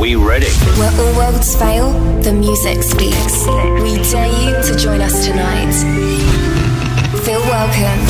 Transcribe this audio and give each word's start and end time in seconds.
We 0.00 0.16
ready. 0.16 0.48
Where 0.78 0.90
all 0.98 1.14
worlds 1.14 1.54
fail, 1.54 1.92
the 2.22 2.32
music 2.32 2.82
speaks. 2.82 3.44
We 3.84 4.00
dare 4.10 4.32
you 4.32 4.56
to 4.64 4.74
join 4.74 5.02
us 5.02 5.26
tonight. 5.26 5.74
Feel 7.20 7.40
welcome. 7.40 8.00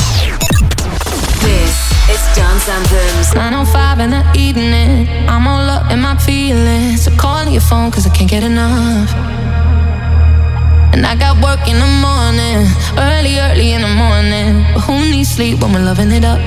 This 1.43 1.75
is 2.07 2.21
Dance 2.33 2.69
Anthems. 2.69 3.35
905 3.35 3.99
in 3.99 4.09
the 4.11 4.23
evening. 4.37 5.09
I'm 5.27 5.45
all 5.45 5.69
up 5.69 5.91
in 5.91 5.99
my 5.99 6.15
feelings. 6.15 7.03
So 7.03 7.11
call 7.17 7.43
your 7.49 7.59
phone 7.59 7.91
cause 7.91 8.07
I 8.07 8.09
can't 8.15 8.29
get 8.29 8.43
enough. 8.45 9.11
And 10.93 11.05
I 11.05 11.15
got 11.17 11.43
work 11.43 11.67
in 11.67 11.75
the 11.77 11.91
morning, 11.99 12.71
early, 12.97 13.37
early 13.37 13.73
in 13.73 13.81
the 13.81 13.93
morning. 13.93 14.63
But 14.73 14.81
who 14.87 14.93
needs 15.11 15.35
sleep 15.35 15.59
when 15.59 15.73
we're 15.73 15.83
loving 15.83 16.11
it 16.11 16.23
up? 16.23 16.39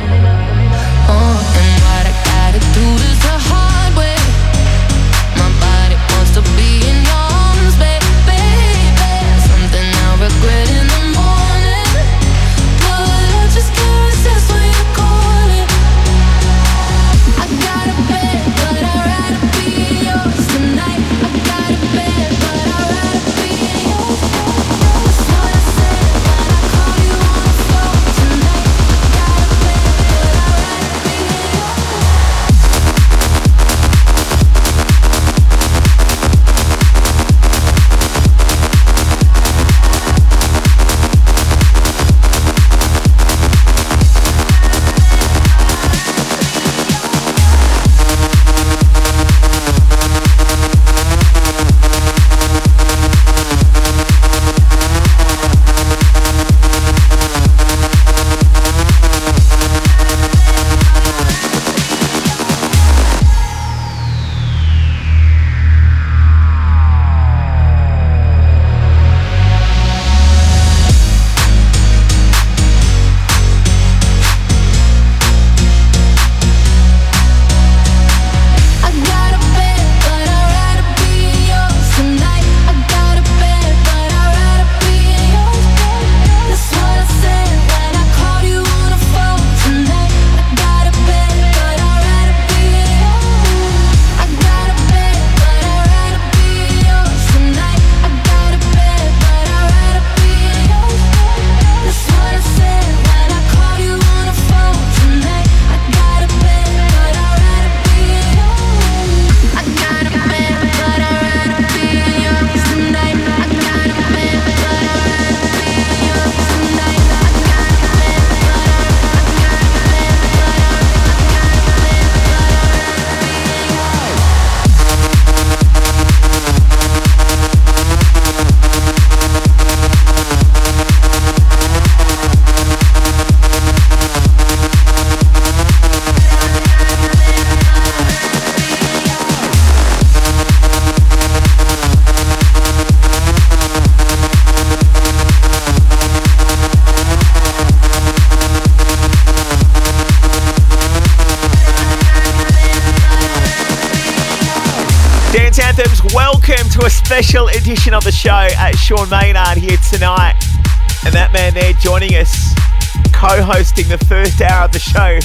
hosting 163.85 163.99
the 163.99 164.05
first 164.07 164.41
hour 164.41 164.65
of 164.65 164.73
the 164.73 164.79
show. 164.79 165.19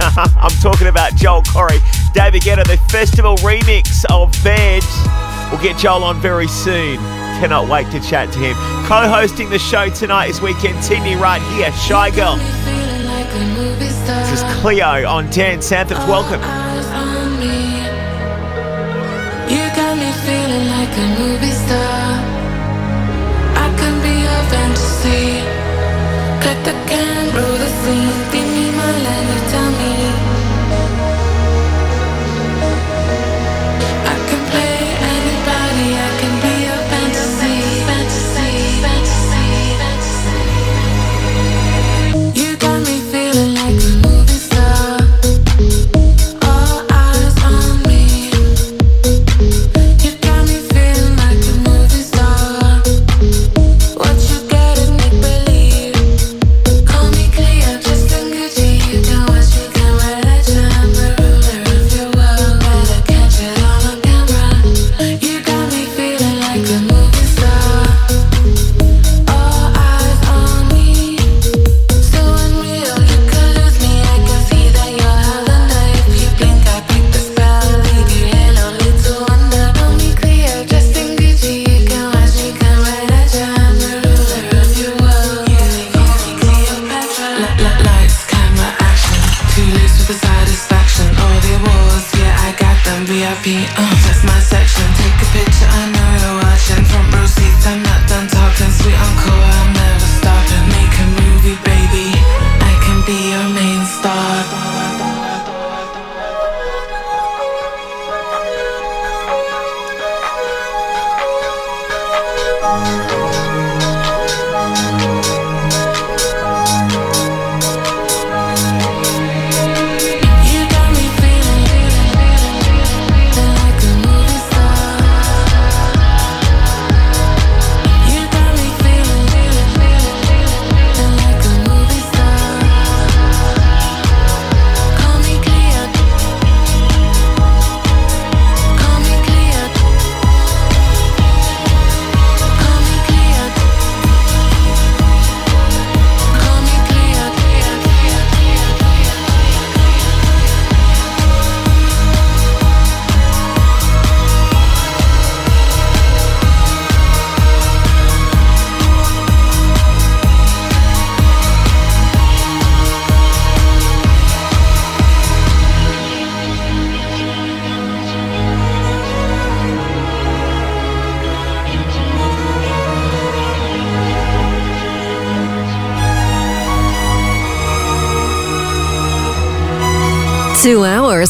I'm 0.00 0.50
talking 0.60 0.88
about 0.88 1.14
Joel 1.14 1.42
Corry. 1.42 1.80
David 2.12 2.42
Guetta, 2.42 2.66
the 2.66 2.76
festival 2.90 3.36
remix 3.36 4.04
of 4.10 4.32
Bed. 4.42 4.82
We'll 5.50 5.62
get 5.62 5.78
Joel 5.78 6.04
on 6.04 6.20
very 6.20 6.48
soon. 6.48 6.96
Cannot 7.40 7.68
wait 7.68 7.90
to 7.92 8.00
chat 8.00 8.32
to 8.32 8.38
him. 8.38 8.54
Co 8.86 9.08
hosting 9.08 9.50
the 9.50 9.58
show 9.58 9.88
tonight 9.90 10.30
is 10.30 10.40
we 10.40 10.54
continue 10.54 11.18
right 11.18 11.42
here, 11.54 11.72
Shy 11.72 12.10
Girl. 12.10 12.36
This 13.76 14.32
is 14.32 14.60
Cleo 14.60 15.06
on 15.06 15.30
Dan 15.30 15.60
Sanford's 15.60 16.00
Welcome. 16.06 16.40
You 19.50 19.64
got 19.76 19.96
me 19.98 20.10
feeling 20.24 20.66
like 20.68 20.92
a 20.96 21.06
movie 21.20 21.50
star. 21.50 22.22
I 23.56 23.68
can 23.78 24.00
be 24.02 24.24
a 24.24 24.38
fantasy. 24.50 25.42
Click 26.42 26.64
the 26.64 26.72
camera 26.88 27.15
breathe 27.86 28.25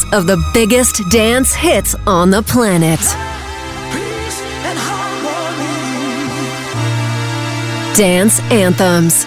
Of 0.05 0.27
the 0.27 0.37
biggest 0.53 1.09
dance 1.11 1.55
hits 1.55 1.95
on 2.07 2.31
the 2.31 2.43
planet. 2.43 3.01
Dance 7.97 8.41
anthems. 8.51 9.27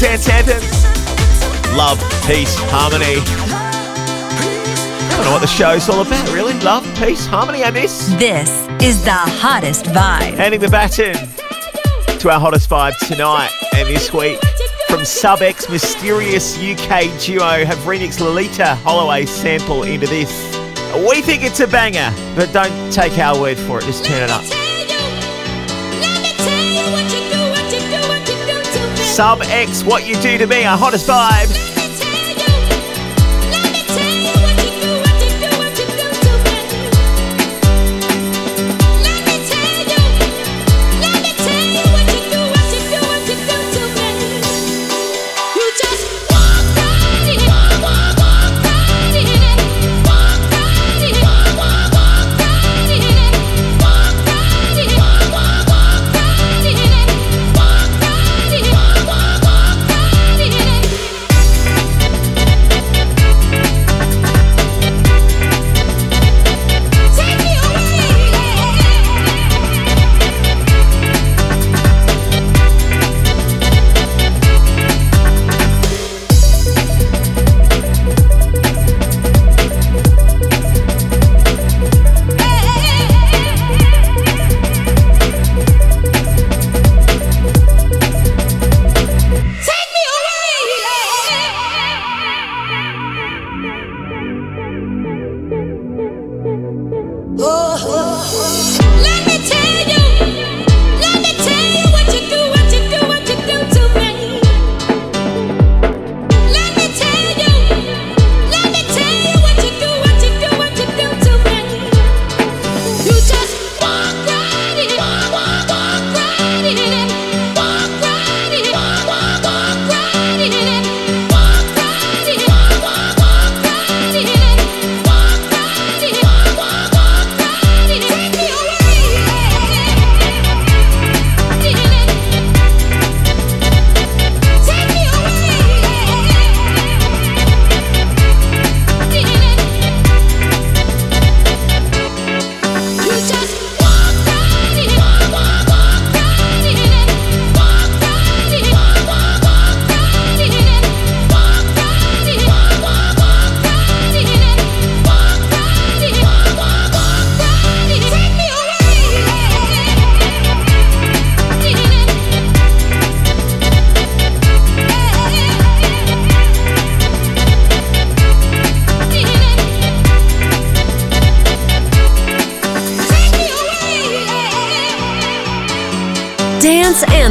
Dance 0.00 0.30
Anthems. 0.30 0.64
Love, 1.76 1.98
peace, 2.26 2.56
harmony. 2.70 3.20
I 5.04 5.12
don't 5.16 5.24
know 5.26 5.32
what 5.32 5.42
the 5.42 5.46
show's 5.46 5.90
all 5.90 6.00
about, 6.00 6.26
really. 6.32 6.54
Love, 6.60 6.84
peace, 6.98 7.26
harmony, 7.26 7.64
and 7.64 7.76
this. 7.76 8.08
This 8.14 8.48
is 8.82 9.04
the 9.04 9.12
hottest 9.12 9.84
vibe. 9.84 10.36
Handing 10.36 10.60
the 10.60 10.70
baton 10.70 11.14
to 12.18 12.30
our 12.30 12.40
hottest 12.40 12.70
vibe 12.70 12.96
tonight 13.08 13.50
and 13.74 13.88
this 13.88 14.10
week. 14.10 14.38
From 14.88 15.04
Sub 15.04 15.42
X, 15.42 15.68
mysterious 15.68 16.56
UK 16.56 17.04
duo 17.20 17.66
have 17.66 17.78
remixed 17.80 18.20
Loleatta 18.20 18.76
Holloway's 18.76 19.30
sample 19.30 19.82
into 19.82 20.06
this. 20.06 20.30
We 21.10 21.20
think 21.20 21.44
it's 21.44 21.60
a 21.60 21.66
banger, 21.66 22.10
but 22.34 22.50
don't 22.54 22.90
take 22.90 23.18
our 23.18 23.38
word 23.38 23.58
for 23.58 23.80
it, 23.80 23.84
just 23.84 24.06
turn 24.06 24.22
it 24.22 24.30
up. 24.30 24.59
Sub 29.20 29.42
X, 29.42 29.84
What 29.84 30.06
You 30.06 30.14
Do 30.14 30.38
to 30.38 30.46
Me, 30.46 30.64
our 30.64 30.78
hottest 30.78 31.06
vibe. 31.06 31.69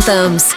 Anthems. 0.10 0.49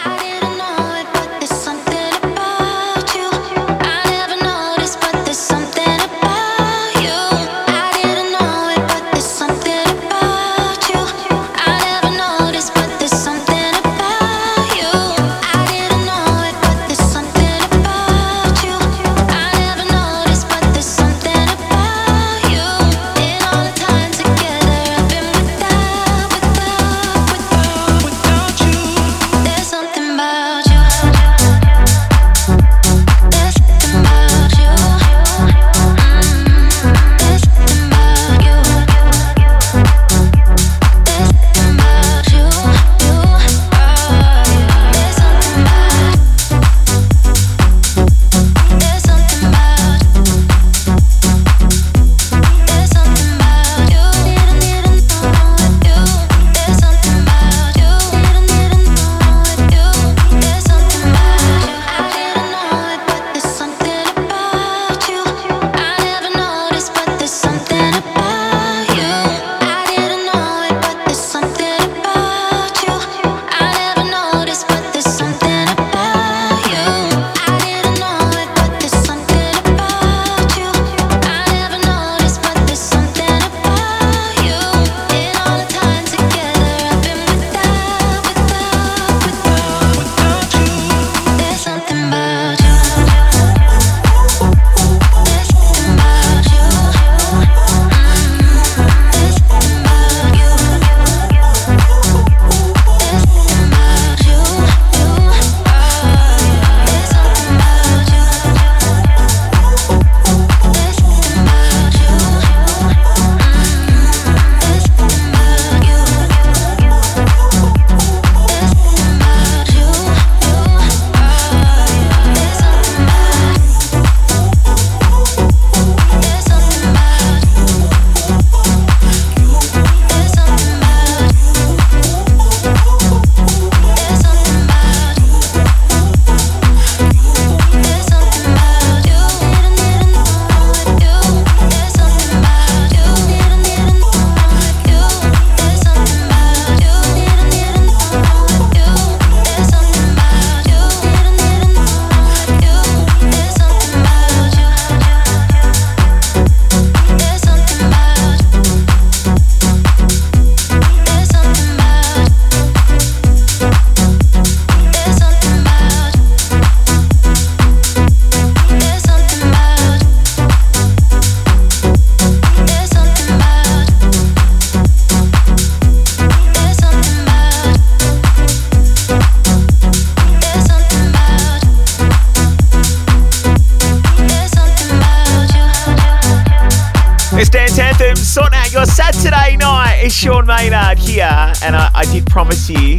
Maynard 190.63 190.97
here, 190.97 191.51
and 191.61 191.75
I, 191.75 191.91
I, 191.93 192.05
did 192.05 192.25
promise 192.25 192.69
you 192.69 192.97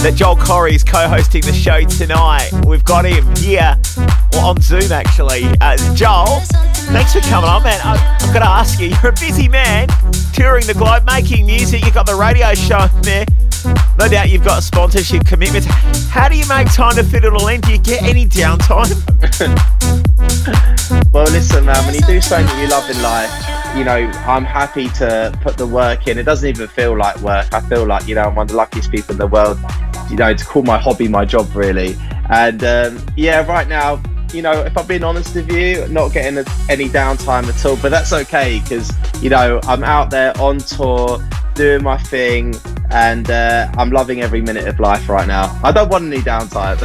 that 0.00 0.14
Joel 0.16 0.34
Corry 0.34 0.72
is 0.72 0.82
co-hosting 0.82 1.42
the 1.42 1.52
show 1.52 1.84
tonight. 1.84 2.50
We've 2.66 2.84
got 2.84 3.04
him 3.04 3.36
here, 3.36 3.76
well, 4.32 4.46
on 4.46 4.62
Zoom 4.62 4.90
actually. 4.90 5.44
Uh, 5.60 5.76
Joel, 5.94 6.40
thanks 6.88 7.12
for 7.12 7.20
coming 7.20 7.50
on, 7.50 7.64
man. 7.64 7.78
I, 7.84 7.98
have 8.18 8.32
got 8.32 8.38
to 8.38 8.48
ask 8.48 8.80
you, 8.80 8.88
you're 8.88 9.12
a 9.12 9.14
busy 9.20 9.46
man, 9.46 9.88
touring 10.32 10.66
the 10.66 10.72
globe, 10.72 11.04
making 11.04 11.44
music. 11.44 11.84
You've 11.84 11.92
got 11.92 12.06
the 12.06 12.14
radio 12.14 12.54
show 12.54 12.86
there. 13.02 13.26
No 13.98 14.08
doubt 14.08 14.30
you've 14.30 14.44
got 14.44 14.62
sponsorship 14.62 15.26
commitments. 15.26 15.66
How 16.08 16.30
do 16.30 16.38
you 16.38 16.48
make 16.48 16.72
time 16.72 16.96
to 16.96 17.04
fit 17.04 17.26
it 17.26 17.34
all 17.34 17.48
in? 17.48 17.60
Do 17.60 17.72
you 17.72 17.78
get 17.78 18.04
any 18.04 18.24
downtime? 18.24 18.88
well, 21.12 21.24
listen, 21.24 21.66
man, 21.66 21.84
when 21.84 21.94
you 21.94 22.00
do 22.06 22.22
something 22.22 22.58
you 22.58 22.68
love 22.68 22.88
in 22.88 23.02
life, 23.02 23.51
you 23.76 23.84
know, 23.84 24.10
I'm 24.26 24.44
happy 24.44 24.88
to 24.88 25.36
put 25.40 25.56
the 25.56 25.66
work 25.66 26.06
in. 26.06 26.18
It 26.18 26.24
doesn't 26.24 26.48
even 26.48 26.68
feel 26.68 26.96
like 26.96 27.18
work. 27.20 27.52
I 27.52 27.60
feel 27.60 27.86
like, 27.86 28.06
you 28.06 28.14
know, 28.14 28.22
I'm 28.22 28.34
one 28.34 28.44
of 28.44 28.48
the 28.48 28.56
luckiest 28.56 28.90
people 28.90 29.12
in 29.12 29.18
the 29.18 29.26
world, 29.26 29.58
you 30.10 30.16
know, 30.16 30.34
to 30.34 30.44
call 30.44 30.62
my 30.62 30.78
hobby 30.78 31.08
my 31.08 31.24
job, 31.24 31.54
really. 31.54 31.96
And 32.28 32.62
um, 32.64 33.04
yeah, 33.16 33.46
right 33.46 33.66
now, 33.66 34.02
you 34.34 34.42
know, 34.42 34.52
if 34.52 34.76
I'm 34.76 34.86
being 34.86 35.04
honest 35.04 35.34
with 35.34 35.50
you, 35.50 35.86
not 35.88 36.12
getting 36.12 36.44
any 36.68 36.88
downtime 36.88 37.44
at 37.44 37.64
all, 37.64 37.76
but 37.76 37.90
that's 37.90 38.12
okay 38.12 38.60
because, 38.60 38.92
you 39.22 39.30
know, 39.30 39.60
I'm 39.64 39.84
out 39.84 40.10
there 40.10 40.36
on 40.38 40.58
tour 40.58 41.26
doing 41.54 41.82
my 41.82 41.98
thing 41.98 42.54
and 42.90 43.30
uh, 43.30 43.70
I'm 43.76 43.90
loving 43.90 44.20
every 44.20 44.42
minute 44.42 44.66
of 44.66 44.80
life 44.80 45.08
right 45.08 45.26
now. 45.26 45.58
I 45.64 45.72
don't 45.72 45.88
want 45.88 46.04
any 46.04 46.18
downtime. 46.18 46.78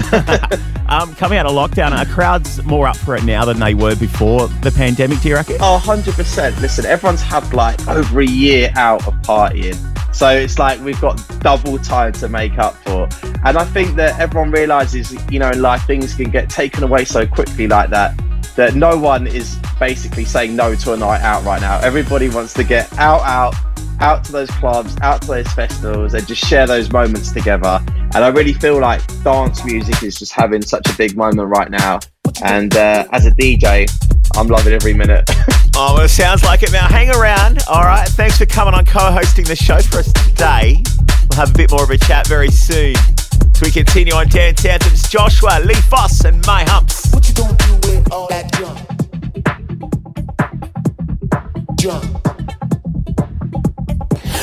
um, 0.89 1.13
coming 1.15 1.38
out 1.38 1.46
of 1.46 1.51
lockdown, 1.51 1.91
are 1.91 2.06
crowds 2.06 2.63
more 2.63 2.88
up 2.88 2.98
for 2.98 3.15
it 3.15 3.24
now 3.24 3.46
than 3.46 3.60
they 3.60 3.74
were 3.74 3.96
before 3.96 4.48
the 4.48 4.72
pandemic, 4.72 5.22
do 5.22 5.29
you 5.29 5.36
reckon? 5.36 5.58
Oh, 5.60 5.82
100%. 5.84 6.62
Listen, 6.62 6.86
everyone's 6.86 7.22
had 7.22 7.53
like 7.53 7.88
over 7.88 8.22
a 8.22 8.25
year 8.25 8.72
out 8.75 9.06
of 9.08 9.13
partying. 9.15 9.77
So 10.15 10.29
it's 10.29 10.58
like 10.58 10.79
we've 10.82 11.00
got 11.00 11.22
double 11.41 11.77
time 11.77 12.12
to 12.13 12.29
make 12.29 12.58
up 12.58 12.75
for. 12.77 13.08
And 13.46 13.58
I 13.58 13.65
think 13.65 13.96
that 13.98 14.20
everyone 14.20 14.51
realizes, 14.51 15.15
you 15.29 15.39
know, 15.39 15.51
in 15.51 15.62
life 15.62 15.86
things 15.86 16.15
can 16.15 16.32
get 16.32 16.50
taken 16.50 16.84
away 16.84 17.06
so 17.06 17.27
quickly 17.27 17.67
like 17.67 17.89
that, 17.91 18.20
that 18.56 18.74
no 18.74 18.98
one 18.98 19.27
is 19.27 19.60
basically 19.79 20.25
saying 20.25 20.56
no 20.56 20.74
to 20.74 20.94
a 20.94 20.98
night 20.98 21.22
out 21.22 21.44
right 21.44 21.62
now. 21.62 21.79
Everybody 21.79 22.29
wants 22.29 22.53
to 22.53 22.63
get 22.63 22.91
out, 22.98 23.22
out, 23.22 23.53
out 24.00 24.24
to 24.25 24.32
those 24.32 24.50
clubs, 24.51 24.96
out 25.01 25.22
to 25.24 25.27
those 25.27 25.48
festivals, 25.54 26.13
and 26.13 26.27
just 26.27 26.46
share 26.46 26.68
those 26.68 26.92
moments 26.92 27.32
together. 27.32 27.80
And 28.13 28.18
I 28.24 28.30
really 28.30 28.54
feel 28.54 28.80
like 28.80 29.01
dance 29.24 29.63
music 29.66 30.04
is 30.04 30.18
just 30.20 30.32
having 30.32 30.62
such 30.62 30.88
a 30.89 30.98
big 30.98 31.18
moment 31.18 31.50
right 31.50 31.70
now. 31.70 32.00
And 32.44 32.75
uh, 32.75 33.08
as 33.12 33.25
a 33.25 33.32
DJ, 33.32 33.89
I'm 34.36 34.48
loving 34.48 34.74
every 34.74 34.94
minute. 34.94 35.24
oh, 35.75 35.96
well, 35.96 36.06
it 36.06 36.10
sounds 36.10 36.44
like 36.44 36.63
it. 36.63 36.72
Now, 36.72 36.88
hang 36.88 37.10
around. 37.10 37.60
All 37.68 37.84
right. 37.84 38.08
Thanks 38.08 38.38
for 38.38 38.46
coming 38.46 38.74
on 38.74 38.86
co 38.86 39.12
hosting 39.12 39.46
the 39.46 39.56
show 39.56 39.80
for 39.80 40.00
us 40.00 40.12
today. 40.13 40.84
We'll 41.30 41.38
have 41.38 41.51
a 41.51 41.58
bit 41.58 41.72
more 41.72 41.84
of 41.84 41.89
a 41.89 41.98
chat 41.98 42.27
very 42.27 42.50
soon. 42.50 42.96
So 43.54 43.66
we 43.66 43.72
continue 43.72 44.13
on 44.13 44.27
Dance 44.27 44.63
Anthems. 44.66 45.04
Joshwa, 45.04 45.66
Lee 45.66 45.74
Foss, 45.74 46.25
and 46.25 46.46
My 46.46 46.63
Humps. 46.66 47.12
What 47.13 47.27
you 47.27 47.34
gonna 47.34 47.58
do 47.58 47.74
with 47.88 48.12
all 48.12 48.27
that 48.27 48.51
jump? 48.54 48.80
Jump. 51.77 52.47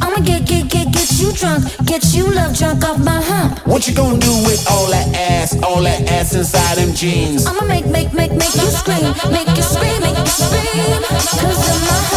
I'ma 0.00 0.20
get, 0.24 0.46
get, 0.46 0.68
get, 0.68 0.92
get 0.92 1.10
you 1.18 1.32
drunk, 1.32 1.64
get 1.84 2.14
you 2.14 2.30
love 2.30 2.56
drunk 2.56 2.84
off 2.84 2.98
my 2.98 3.20
hump. 3.20 3.66
What 3.66 3.88
you 3.88 3.94
gonna 3.94 4.18
do 4.18 4.32
with 4.44 4.64
all 4.70 4.86
that 4.90 5.08
ass? 5.14 5.60
All 5.62 5.82
that 5.82 6.08
ass 6.10 6.34
inside 6.34 6.76
them 6.78 6.94
jeans? 6.94 7.46
I'ma 7.46 7.66
make, 7.66 7.86
make, 7.86 8.12
make, 8.12 8.32
make 8.32 8.54
you 8.54 8.70
scream, 8.70 9.12
make 9.32 9.48
you 9.48 9.62
scream, 9.62 10.00
make 10.02 10.18
you 10.18 10.26
scream. 10.26 11.02
Cause 11.42 11.68
of 11.72 11.80
my 11.82 11.98
hump, 12.10 12.15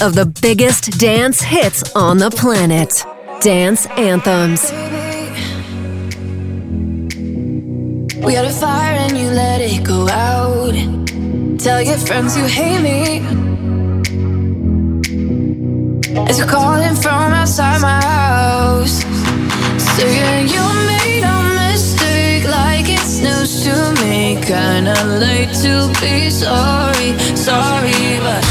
of 0.00 0.14
the 0.14 0.26
biggest 0.42 0.98
dance 0.98 1.40
hits 1.40 1.82
on 1.94 2.18
the 2.18 2.30
planet. 2.30 3.04
Dance 3.40 3.86
anthems. 3.96 4.70
We 8.24 8.34
had 8.34 8.44
a 8.44 8.50
fire 8.50 8.96
and 8.96 9.16
you 9.16 9.28
let 9.30 9.60
it 9.60 9.84
go 9.84 10.08
out. 10.08 10.74
Tell 11.58 11.82
your 11.82 11.98
friends 11.98 12.36
you 12.36 12.44
hate 12.44 12.80
me. 12.80 13.18
As 16.28 16.38
you're 16.38 16.46
calling 16.46 16.94
from 16.94 17.32
outside 17.32 17.80
my 17.80 18.00
house, 18.02 19.02
saying 19.96 20.48
you 20.48 20.64
made 20.86 21.24
a 21.24 21.38
mistake, 21.72 22.44
like 22.44 22.86
it's 22.88 23.20
news 23.20 23.64
to 23.64 23.74
me. 24.02 24.38
Kinda 24.42 24.96
late 25.18 25.52
to 25.62 25.88
be 26.00 26.30
sorry, 26.30 27.18
sorry, 27.34 28.20
but 28.20 28.47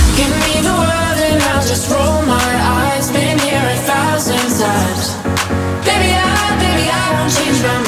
just 1.78 1.92
roll 1.92 2.26
my 2.26 2.52
eyes. 2.80 3.12
Been 3.12 3.38
here 3.38 3.62
a 3.62 3.78
thousand 3.86 4.48
times. 4.58 5.14
Baby, 5.86 6.12
I, 6.18 6.58
baby, 6.64 6.90
I 6.90 7.06
won't 7.14 7.32
change 7.32 7.62
my 7.62 7.78
mind. 7.78 7.87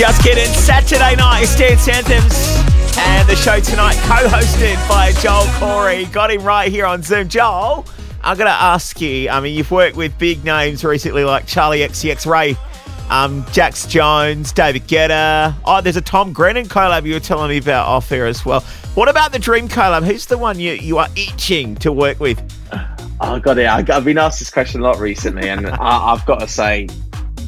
Just 0.00 0.22
kidding. 0.22 0.46
Saturday 0.46 1.14
night 1.14 1.42
is 1.42 1.54
Dance 1.56 1.86
Anthems. 1.86 2.56
And 2.96 3.28
the 3.28 3.36
show 3.36 3.60
tonight 3.60 3.96
co-hosted 4.06 4.88
by 4.88 5.12
Joel 5.20 5.44
Corry. 5.58 6.10
Got 6.10 6.30
him 6.30 6.42
right 6.42 6.72
here 6.72 6.86
on 6.86 7.02
Zoom. 7.02 7.28
Joel, 7.28 7.84
I'm 8.22 8.38
going 8.38 8.46
to 8.46 8.50
ask 8.50 8.98
you, 9.02 9.28
I 9.28 9.40
mean, 9.40 9.54
you've 9.54 9.70
worked 9.70 9.96
with 9.98 10.16
big 10.18 10.42
names 10.42 10.84
recently 10.84 11.22
like 11.24 11.44
Charli 11.44 11.86
XCX 11.86 12.24
Raye, 12.24 12.56
um, 13.10 13.44
Jax 13.52 13.84
Jones, 13.84 14.52
David 14.52 14.84
Guetta. 14.88 15.54
Oh, 15.66 15.82
there's 15.82 15.98
a 15.98 16.00
Tom 16.00 16.32
Grennan 16.32 16.64
collab 16.64 17.04
you 17.04 17.12
were 17.12 17.20
telling 17.20 17.50
me 17.50 17.58
about 17.58 17.86
off 17.86 18.10
air 18.10 18.24
as 18.24 18.42
well. 18.42 18.62
What 18.94 19.10
about 19.10 19.32
the 19.32 19.38
Dream 19.38 19.68
collab? 19.68 20.06
Who's 20.06 20.24
the 20.24 20.38
one 20.38 20.58
you, 20.58 20.72
you 20.72 20.96
are 20.96 21.08
itching 21.14 21.74
to 21.76 21.92
work 21.92 22.20
with? 22.20 22.40
Oh, 23.20 23.34
it. 23.34 23.46
I- 23.46 23.84
I've 23.94 24.04
been 24.06 24.16
asked 24.16 24.38
this 24.38 24.50
question 24.50 24.80
a 24.80 24.84
lot 24.84 24.98
recently, 24.98 25.50
and 25.50 25.66
I, 25.66 26.14
I've 26.14 26.24
got 26.24 26.40
to 26.40 26.48
say, 26.48 26.88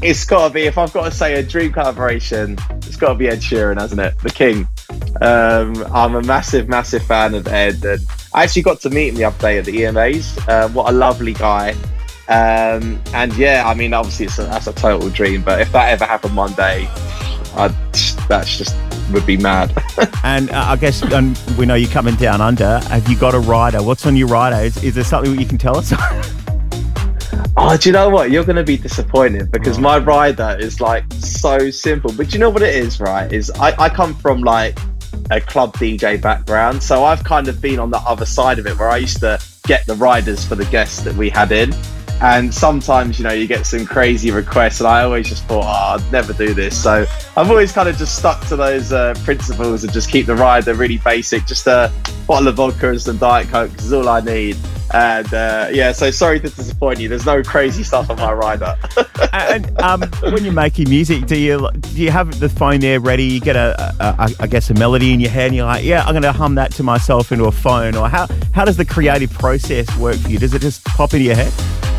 it's 0.03 0.25
got 0.25 0.49
to 0.49 0.55
be. 0.55 0.63
If 0.63 0.79
I've 0.79 0.93
got 0.93 1.05
to 1.05 1.11
say 1.11 1.35
a 1.35 1.43
dream 1.43 1.73
collaboration, 1.73 2.59
it's 2.79 2.97
got 2.97 3.11
to 3.11 3.15
be 3.15 3.29
Ed 3.29 3.39
Sheeran, 3.39 3.81
hasn't 3.81 4.01
it? 4.01 4.19
The 4.19 4.31
King. 4.31 4.69
Um, 5.21 5.85
I'm 5.95 6.15
a 6.15 6.23
massive, 6.23 6.69
massive 6.69 7.03
fan 7.05 7.35
of 7.35 7.47
Ed, 7.49 7.85
and 7.85 8.05
I 8.35 8.45
actually 8.45 8.63
got 8.63 8.81
to 8.81 8.91
meet 8.91 9.11
him 9.11 9.15
the 9.17 9.25
other 9.25 9.39
day 9.39 9.59
at 9.59 9.65
the 9.65 9.73
EMAs. 9.73 10.49
Uh, 10.49 10.69
what 10.71 10.91
a 10.91 10.93
lovely 10.93 11.35
guy. 11.35 11.71
Um, 12.29 13.01
and 13.15 13.37
yeah, 13.37 13.65
I 13.67 13.75
mean, 13.75 13.93
obviously, 13.93 14.27
it's 14.27 14.39
a, 14.39 14.45
that's 14.45 14.67
a 14.67 14.73
total 14.73 15.09
dream. 15.11 15.43
But 15.43 15.61
if 15.61 15.73
that 15.73 15.91
ever 15.91 16.05
happened 16.05 16.37
one 16.37 16.53
day, 16.55 16.89
I'd, 17.55 17.75
that's 18.29 18.59
just 18.59 18.77
would 19.13 19.27
be 19.27 19.37
mad. 19.37 19.73
And 20.25 20.51
uh, 20.51 20.67
I 20.69 20.77
guess 20.77 21.03
um, 21.13 21.35
we 21.59 21.67
know 21.67 21.75
you're 21.75 21.91
coming 21.91 22.15
down 22.15 22.41
under. 22.41 22.79
Have 22.79 23.09
you 23.09 23.17
got 23.17 23.35
a 23.35 23.41
rider? 23.41 23.83
What's 23.83 24.07
on 24.07 24.15
your 24.15 24.29
rider? 24.29 24.57
Is, 24.57 24.83
is 24.85 24.95
there 24.95 25.03
something 25.03 25.39
you 25.39 25.45
can 25.45 25.59
tell 25.59 25.77
us? 25.77 25.93
Oh, 27.57 27.77
do 27.77 27.89
you 27.89 27.93
know 27.93 28.09
what? 28.09 28.31
You're 28.31 28.45
going 28.45 28.57
to 28.57 28.65
be 28.65 28.79
disappointed 28.79 29.53
because 29.53 29.79
my 29.79 29.99
rider 29.99 30.57
is 30.59 30.81
like 30.81 31.05
so 31.13 31.71
simple. 31.71 32.11
But 32.13 32.29
do 32.29 32.33
you 32.33 32.39
know 32.39 32.49
what 32.49 32.63
it 32.63 32.75
is, 32.75 32.99
right? 32.99 33.31
Is 33.31 33.51
I, 33.53 33.75
I 33.79 33.89
come 33.91 34.15
from 34.15 34.43
like 34.43 34.79
a 35.31 35.41
club 35.41 35.75
DJ 35.75 36.21
background. 36.21 36.83
So 36.83 37.05
I've 37.05 37.23
kind 37.25 37.49
of 37.49 37.61
been 37.61 37.79
on 37.79 37.91
the 37.91 37.99
other 37.99 38.25
side 38.25 38.59
of 38.59 38.67
it 38.67 38.79
where 38.79 38.89
I 38.89 38.99
used 38.99 39.21
to 39.21 39.43
get 39.67 39.87
the 39.87 39.95
riders 39.97 40.45
for 40.45 40.55
the 40.55 40.65
guests 40.67 41.03
that 41.03 41.15
we 41.15 41.29
had 41.29 41.53
in. 41.53 41.75
And 42.23 42.55
sometimes, 42.55 43.19
you 43.19 43.25
know, 43.25 43.33
you 43.33 43.49
get 43.49 43.67
some 43.67 43.85
crazy 43.85 44.31
requests, 44.31 44.79
and 44.79 44.87
I 44.87 45.03
always 45.03 45.29
just 45.29 45.45
thought, 45.47 45.65
oh, 45.65 45.97
I'd 45.97 46.13
never 46.13 46.33
do 46.33 46.55
this. 46.55 46.81
So 46.81 47.05
I've 47.37 47.51
always 47.51 47.73
kind 47.73 47.89
of 47.89 47.97
just 47.97 48.17
stuck 48.17 48.47
to 48.47 48.55
those 48.55 48.93
uh, 48.93 49.15
principles 49.25 49.83
and 49.83 49.93
just 49.93 50.09
keep 50.09 50.27
the 50.27 50.37
rider 50.37 50.75
really 50.75 50.99
basic. 50.99 51.47
Just 51.47 51.67
a 51.67 51.93
bottle 52.29 52.47
of 52.47 52.55
vodka 52.55 52.91
and 52.91 53.03
some 53.03 53.19
Diet 53.19 53.49
Coke 53.49 53.77
is 53.77 53.93
all 53.93 54.09
I 54.09 54.21
need. 54.21 54.57
And 54.93 55.33
uh, 55.33 55.69
yeah, 55.73 55.93
so 55.93 56.11
sorry 56.11 56.41
to 56.41 56.49
disappoint 56.49 57.01
you. 57.01 57.09
There's 57.09 57.25
no 57.25 57.43
crazy 57.43 57.83
stuff 57.83 58.11
on 58.11 58.17
my 58.17 58.33
rider. 58.33 58.77
and 59.33 59.81
um, 59.81 60.03
when 60.21 60.45
you're 60.45 60.53
making 60.53 60.91
music, 60.91 61.27
do 61.27 61.39
you 61.39 61.71
do 61.81 62.03
you 62.03 62.11
have 62.11 62.41
the 62.41 62.49
phone 62.49 62.81
there 62.81 63.01
ready? 63.01 63.25
You 63.25 63.41
get 63.41 63.57
a, 63.57 63.95
a, 64.01 64.15
a 64.19 64.31
I 64.41 64.47
guess 64.47 64.69
a 64.71 64.75
melody 64.75 65.13
in 65.13 65.21
your 65.21 65.31
head, 65.31 65.47
and 65.47 65.57
you're 65.57 65.67
like, 65.67 65.85
yeah, 65.85 66.05
I'm 66.05 66.13
going 66.13 66.23
to 66.23 66.33
hum 66.33 66.57
that 66.57 66.73
to 66.73 66.83
myself 66.83 67.33
into 67.33 67.45
a 67.45 67.53
phone. 67.53 67.95
Or 67.95 68.09
how 68.09 68.29
how 68.53 68.65
does 68.65 68.77
the 68.77 68.85
creative 68.85 69.33
process 69.33 69.95
work 69.97 70.17
for 70.17 70.29
you? 70.29 70.39
Does 70.39 70.55
it 70.55 70.61
just 70.61 70.85
pop 70.85 71.15
into 71.15 71.25
your 71.25 71.37
head? 71.37 71.92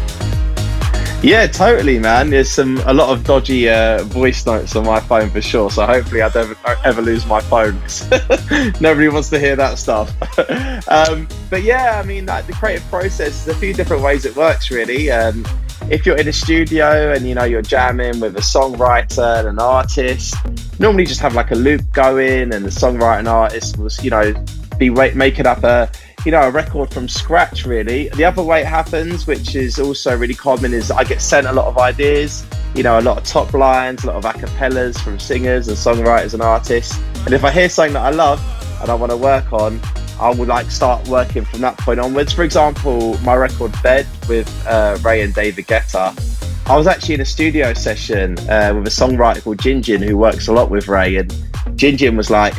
Yeah, 1.23 1.47
totally, 1.47 1.99
man. 1.99 2.31
There's 2.31 2.51
some 2.51 2.79
a 2.79 2.93
lot 2.93 3.07
of 3.07 3.23
dodgy 3.23 3.69
uh, 3.69 4.03
voice 4.03 4.45
notes 4.45 4.75
on 4.75 4.85
my 4.85 4.99
phone 4.99 5.29
for 5.29 5.41
sure. 5.41 5.71
So 5.71 5.85
hopefully, 5.85 6.21
I 6.21 6.27
don't 6.27 6.57
ever 6.83 7.01
lose 7.01 7.25
my 7.25 7.39
phone. 7.39 7.75
Nobody 8.81 9.07
wants 9.07 9.29
to 9.29 9.39
hear 9.39 9.55
that 9.55 9.77
stuff. 9.77 10.11
um, 10.89 11.25
but 11.49 11.63
yeah, 11.63 12.01
I 12.03 12.05
mean, 12.05 12.25
like, 12.25 12.45
the 12.45 12.51
creative 12.51 12.85
process. 12.89 13.45
There's 13.45 13.55
a 13.55 13.59
few 13.61 13.73
different 13.73 14.03
ways 14.03 14.25
it 14.25 14.35
works, 14.35 14.69
really. 14.69 15.11
Um, 15.11 15.45
if 15.89 16.05
you're 16.05 16.17
in 16.17 16.27
a 16.27 16.33
studio 16.33 17.13
and 17.13 17.25
you 17.25 17.35
know 17.35 17.45
you're 17.45 17.61
jamming 17.61 18.19
with 18.19 18.35
a 18.35 18.41
songwriter 18.41 19.39
and 19.39 19.47
an 19.47 19.59
artist, 19.59 20.35
normally 20.77 21.05
just 21.05 21.21
have 21.21 21.35
like 21.35 21.51
a 21.51 21.55
loop 21.55 21.89
going, 21.93 22.53
and 22.53 22.65
the 22.65 22.69
songwriter 22.69 23.19
and 23.19 23.29
artist 23.29 23.77
will, 23.77 23.89
you 24.01 24.09
know, 24.09 24.33
be 24.77 24.89
making 24.89 25.47
up 25.47 25.63
a 25.63 25.89
you 26.25 26.31
know 26.31 26.41
a 26.41 26.51
record 26.51 26.93
from 26.93 27.07
scratch 27.07 27.65
really. 27.65 28.09
The 28.09 28.25
other 28.25 28.43
way 28.43 28.61
it 28.61 28.67
happens 28.67 29.27
which 29.27 29.55
is 29.55 29.79
also 29.79 30.17
really 30.17 30.33
common 30.33 30.73
is 30.73 30.91
i 30.91 31.03
get 31.03 31.21
sent 31.21 31.47
a 31.47 31.51
lot 31.51 31.67
of 31.67 31.77
ideas 31.77 32.45
you 32.75 32.83
know 32.83 32.99
a 32.99 33.01
lot 33.01 33.17
of 33.17 33.23
top 33.23 33.53
lines 33.53 34.03
a 34.03 34.07
lot 34.07 34.15
of 34.15 34.23
acapellas 34.23 34.99
from 35.01 35.19
singers 35.19 35.67
and 35.67 35.77
songwriters 35.77 36.33
and 36.33 36.41
artists. 36.41 36.97
And 37.25 37.33
if 37.33 37.43
i 37.43 37.51
hear 37.51 37.69
something 37.69 37.93
that 37.93 38.03
i 38.03 38.09
love 38.09 38.39
and 38.81 38.89
i 38.89 38.95
want 38.95 39.11
to 39.11 39.17
work 39.17 39.51
on 39.53 39.79
i 40.19 40.31
would 40.33 40.47
like 40.47 40.69
start 40.71 41.07
working 41.07 41.43
from 41.45 41.61
that 41.61 41.77
point 41.77 41.99
onwards. 41.99 42.33
For 42.33 42.43
example 42.43 43.17
my 43.19 43.35
record 43.35 43.73
bed 43.81 44.07
with 44.29 44.49
uh, 44.67 44.97
Raye 45.03 45.21
and 45.21 45.33
david 45.33 45.67
guetta. 45.67 46.17
I 46.65 46.77
was 46.77 46.87
actually 46.87 47.15
in 47.15 47.21
a 47.21 47.25
studio 47.25 47.73
session 47.73 48.39
uh, 48.49 48.71
with 48.73 48.87
a 48.87 48.89
songwriter 48.89 49.43
called 49.43 49.57
Jinjin 49.57 50.01
who 50.01 50.15
works 50.15 50.47
a 50.47 50.53
lot 50.53 50.69
with 50.69 50.87
Raye, 50.87 51.17
and 51.17 51.29
Jinjin 51.75 52.15
was 52.15 52.29
like, 52.29 52.53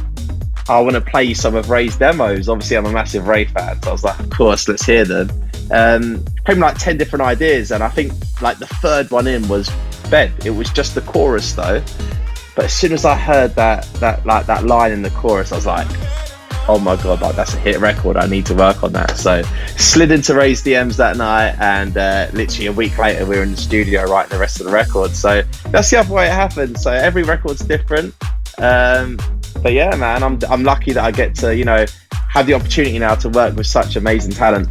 I 0.68 0.80
want 0.80 0.94
to 0.94 1.00
play 1.00 1.24
you 1.24 1.34
some 1.34 1.54
of 1.54 1.68
Raye's 1.68 1.96
demos. 1.96 2.48
Obviously, 2.48 2.76
I'm 2.76 2.86
a 2.86 2.92
massive 2.92 3.28
Raye 3.28 3.44
fan, 3.44 3.82
so 3.82 3.90
I 3.90 3.92
was 3.92 4.04
like, 4.04 4.18
of 4.18 4.30
course, 4.30 4.66
let's 4.68 4.84
hear 4.84 5.04
them. 5.04 5.30
Um, 5.70 6.24
probably 6.44 6.62
like 6.62 6.78
10 6.78 6.96
different 6.96 7.22
ideas, 7.22 7.70
and 7.70 7.82
I 7.82 7.88
think 7.88 8.12
like 8.40 8.58
the 8.58 8.66
third 8.66 9.10
one 9.10 9.26
in 9.26 9.46
was 9.48 9.70
Bed. 10.10 10.32
It 10.44 10.50
was 10.50 10.70
just 10.70 10.94
the 10.94 11.00
chorus 11.02 11.52
though. 11.52 11.82
But 12.54 12.66
as 12.66 12.74
soon 12.74 12.92
as 12.92 13.04
I 13.04 13.16
heard 13.16 13.54
that 13.56 13.84
that 13.94 14.24
like 14.24 14.46
that 14.46 14.64
line 14.64 14.92
in 14.92 15.02
the 15.02 15.10
chorus, 15.10 15.52
I 15.52 15.56
was 15.56 15.66
like, 15.66 15.88
oh 16.68 16.78
my 16.78 16.96
god, 16.96 17.20
like 17.20 17.34
that's 17.36 17.54
a 17.54 17.58
hit 17.58 17.78
record. 17.80 18.16
I 18.16 18.26
need 18.26 18.46
to 18.46 18.54
work 18.54 18.84
on 18.84 18.92
that. 18.92 19.16
So 19.16 19.42
slid 19.76 20.10
into 20.10 20.34
Raye's 20.34 20.62
DMs 20.62 20.96
that 20.96 21.16
night, 21.16 21.56
and 21.58 21.96
uh, 21.96 22.28
literally 22.32 22.66
a 22.66 22.72
week 22.72 22.96
later, 22.98 23.26
we 23.26 23.36
were 23.36 23.42
in 23.42 23.52
the 23.52 23.56
studio 23.56 24.04
writing 24.04 24.30
the 24.30 24.38
rest 24.38 24.60
of 24.60 24.66
the 24.66 24.72
record. 24.72 25.10
So 25.12 25.42
that's 25.70 25.90
the 25.90 25.98
other 25.98 26.14
way 26.14 26.26
it 26.26 26.32
happened. 26.32 26.78
So 26.78 26.92
every 26.92 27.22
record's 27.22 27.64
different. 27.64 28.14
Um, 28.58 29.18
but 29.64 29.72
yeah, 29.72 29.96
man, 29.96 30.22
I'm 30.22 30.38
I'm 30.48 30.62
lucky 30.62 30.92
that 30.92 31.02
I 31.02 31.10
get 31.10 31.34
to 31.36 31.56
you 31.56 31.64
know 31.64 31.86
have 32.28 32.46
the 32.46 32.52
opportunity 32.52 32.98
now 32.98 33.14
to 33.16 33.30
work 33.30 33.56
with 33.56 33.66
such 33.66 33.96
amazing 33.96 34.32
talent. 34.32 34.68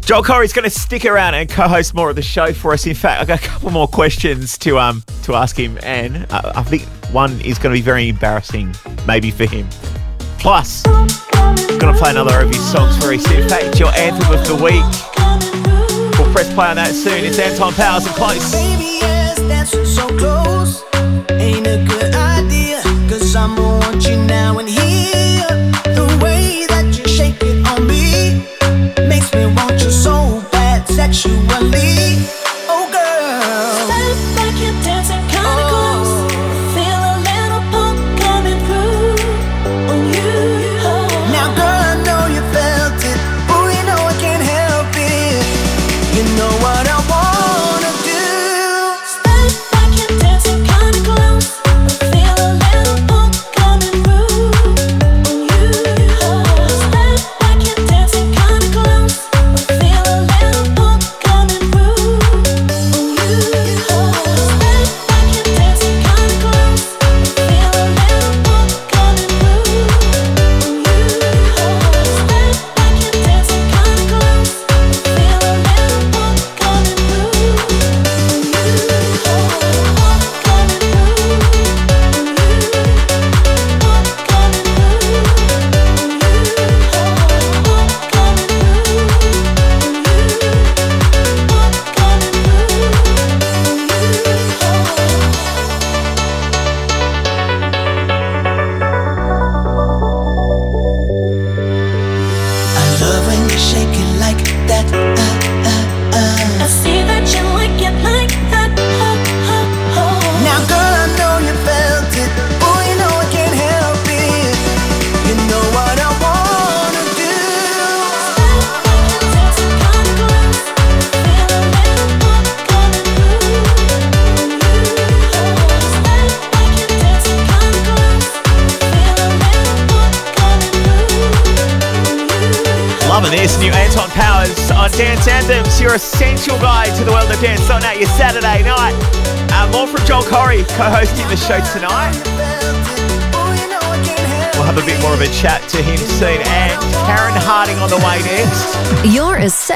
Joel 0.00 0.22
Corry's 0.22 0.54
going 0.54 0.64
to 0.64 0.70
stick 0.70 1.04
around 1.04 1.34
and 1.34 1.50
co-host 1.50 1.92
more 1.92 2.08
of 2.08 2.16
the 2.16 2.22
show 2.22 2.52
for 2.54 2.72
us. 2.72 2.86
In 2.86 2.94
fact, 2.94 3.20
I've 3.20 3.26
got 3.26 3.44
a 3.44 3.46
couple 3.46 3.70
more 3.70 3.88
questions 3.88 4.56
to 4.58 4.78
um 4.78 5.02
to 5.24 5.34
ask 5.34 5.58
him, 5.58 5.76
and 5.82 6.24
uh, 6.30 6.52
I 6.54 6.62
think 6.62 6.82
one 7.12 7.40
is 7.40 7.58
going 7.58 7.74
to 7.74 7.78
be 7.78 7.82
very 7.82 8.08
embarrassing, 8.08 8.74
maybe 9.06 9.32
for 9.32 9.44
him. 9.44 9.68
Plus, 10.38 10.84
going 10.84 11.92
to 11.92 11.98
play 11.98 12.10
another 12.10 12.40
of 12.40 12.48
his 12.48 12.64
songs 12.70 12.96
very 12.98 13.18
soon. 13.18 13.42
In 13.42 13.48
fact, 13.48 13.80
your 13.80 13.92
anthem 13.96 14.32
of 14.32 14.46
the 14.46 14.54
week. 14.54 14.86
We'll 16.16 16.32
press 16.32 16.52
play 16.54 16.66
on 16.66 16.76
that 16.76 16.92
soon. 16.92 17.24
It's 17.24 17.40
Anton 17.40 17.72
Powers 17.72 18.06
and 18.06 18.14
Close. 18.14 18.54
Sexually. 31.12 32.47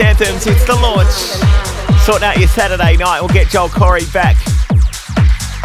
Anthems. 0.00 0.46
It's 0.46 0.64
the 0.66 0.74
launch. 0.74 1.10
Sorting 2.04 2.24
out 2.24 2.38
your 2.38 2.48
Saturday 2.48 2.96
night. 2.96 3.20
We'll 3.20 3.28
get 3.28 3.48
Joel 3.48 3.68
Corry 3.68 4.10
back 4.12 4.36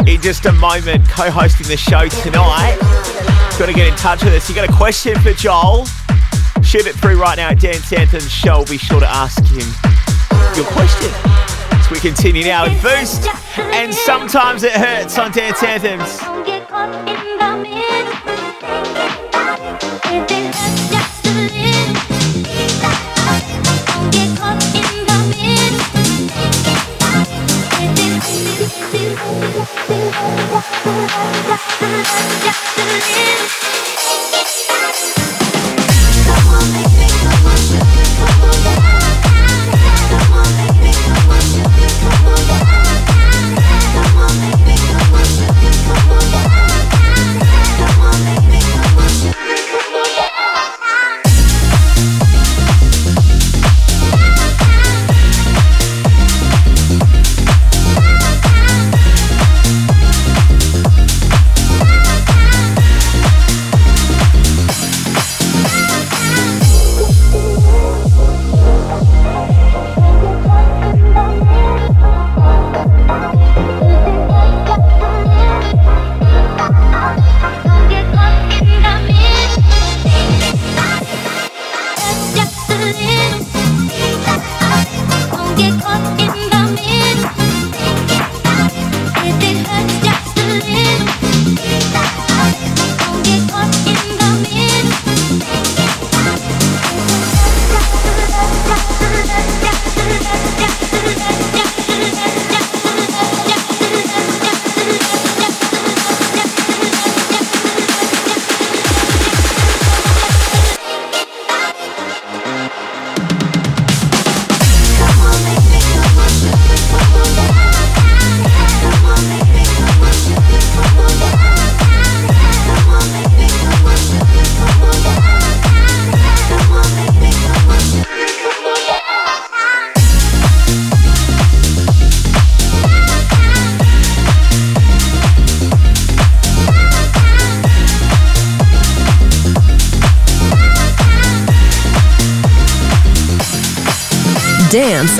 in 0.06 0.20
just 0.20 0.46
a 0.46 0.52
moment, 0.52 1.08
co 1.08 1.30
hosting 1.30 1.66
the 1.68 1.76
show 1.76 2.08
tonight. 2.08 2.76
Got 3.58 3.66
to 3.66 3.72
get 3.72 3.88
in 3.88 3.96
touch 3.96 4.24
with 4.24 4.34
us. 4.34 4.48
You 4.48 4.54
got 4.54 4.68
a 4.68 4.72
question 4.72 5.18
for 5.20 5.32
Joel? 5.32 5.86
Shoot 6.62 6.86
it 6.86 6.94
through 6.96 7.20
right 7.20 7.36
now 7.36 7.50
at 7.50 7.60
Dance 7.60 7.92
Anthems 7.92 8.30
Show. 8.30 8.64
Be 8.64 8.78
sure 8.78 9.00
to 9.00 9.08
ask 9.08 9.42
him 9.44 9.66
your 10.56 10.66
question. 10.72 11.10
As 11.72 11.90
we 11.90 12.00
continue 12.00 12.44
now 12.44 12.64
with 12.64 12.82
Boost. 12.82 13.28
And 13.58 13.94
sometimes 13.94 14.62
it 14.62 14.72
hurts 14.72 15.18
on 15.18 15.32
Dance 15.32 15.62
Anthems. 15.62 16.20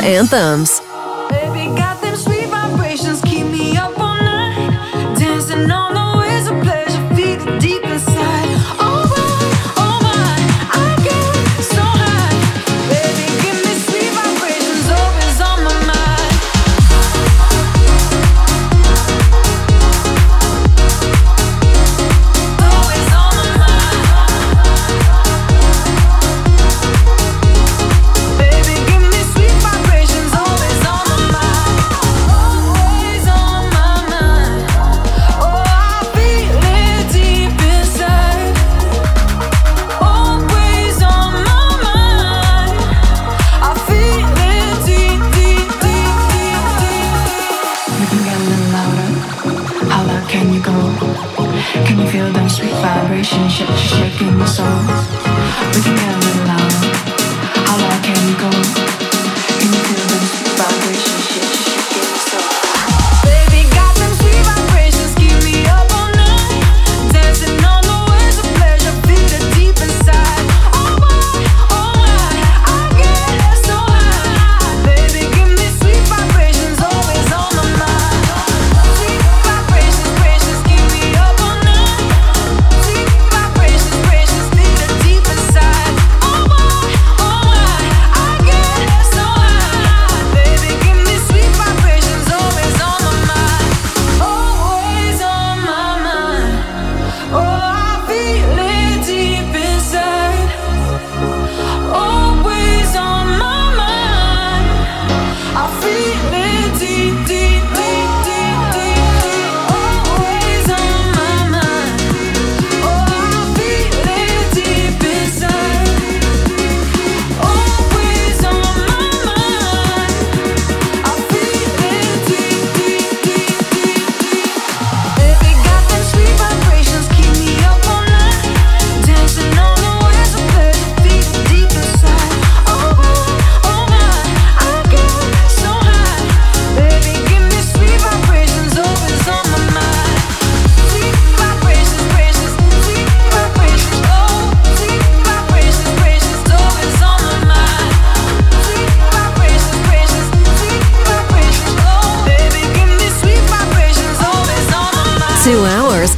anthems. 0.04 0.73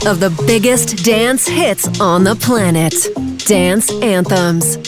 of 0.06 0.20
the 0.20 0.30
biggest 0.46 1.04
dance 1.04 1.48
hits 1.48 2.00
on 2.00 2.22
the 2.22 2.36
planet. 2.36 2.94
Dance 3.44 3.90
anthems. 4.02 4.85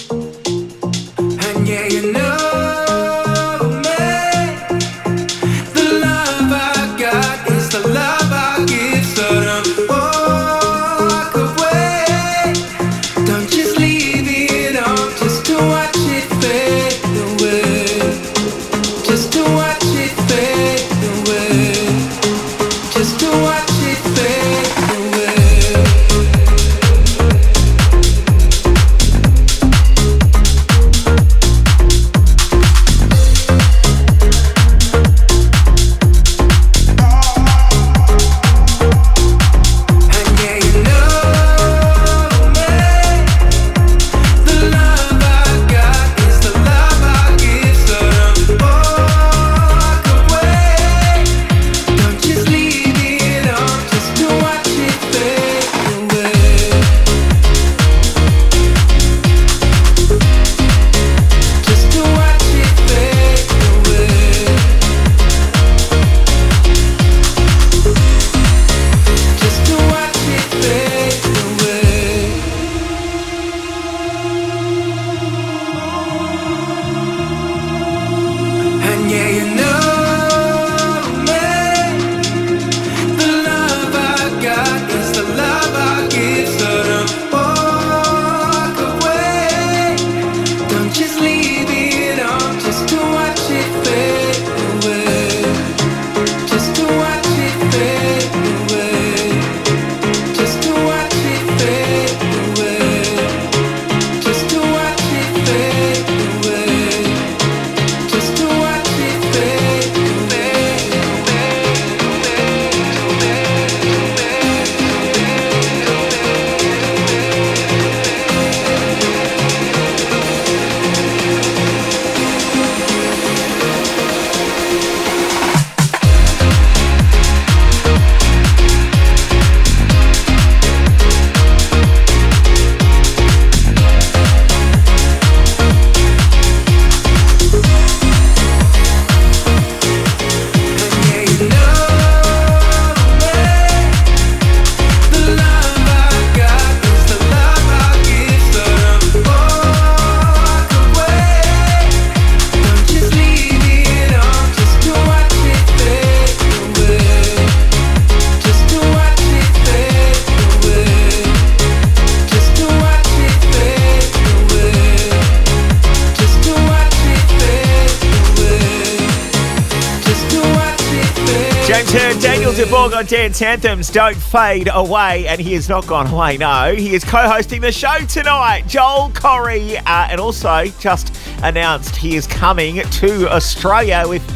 Dance 173.38 173.62
Anthems 173.62 173.90
Don't 173.90 174.16
Fade 174.16 174.68
Away, 174.72 175.28
and 175.28 175.40
he 175.40 175.54
has 175.54 175.68
not 175.68 175.86
gone 175.86 176.08
away, 176.08 176.38
no. 176.38 176.74
He 176.74 176.92
is 176.92 177.04
co 177.04 177.18
hosting 177.18 177.60
the 177.60 177.70
show 177.70 177.96
tonight, 178.06 178.66
Joel 178.66 179.10
Corry, 179.10 179.76
uh, 179.76 180.08
and 180.10 180.20
also 180.20 180.64
just 180.80 181.16
announced 181.44 181.94
he 181.94 182.16
is 182.16 182.26
coming 182.26 182.82
to 182.82 183.30
Australia 183.30 184.02
with 184.08 184.28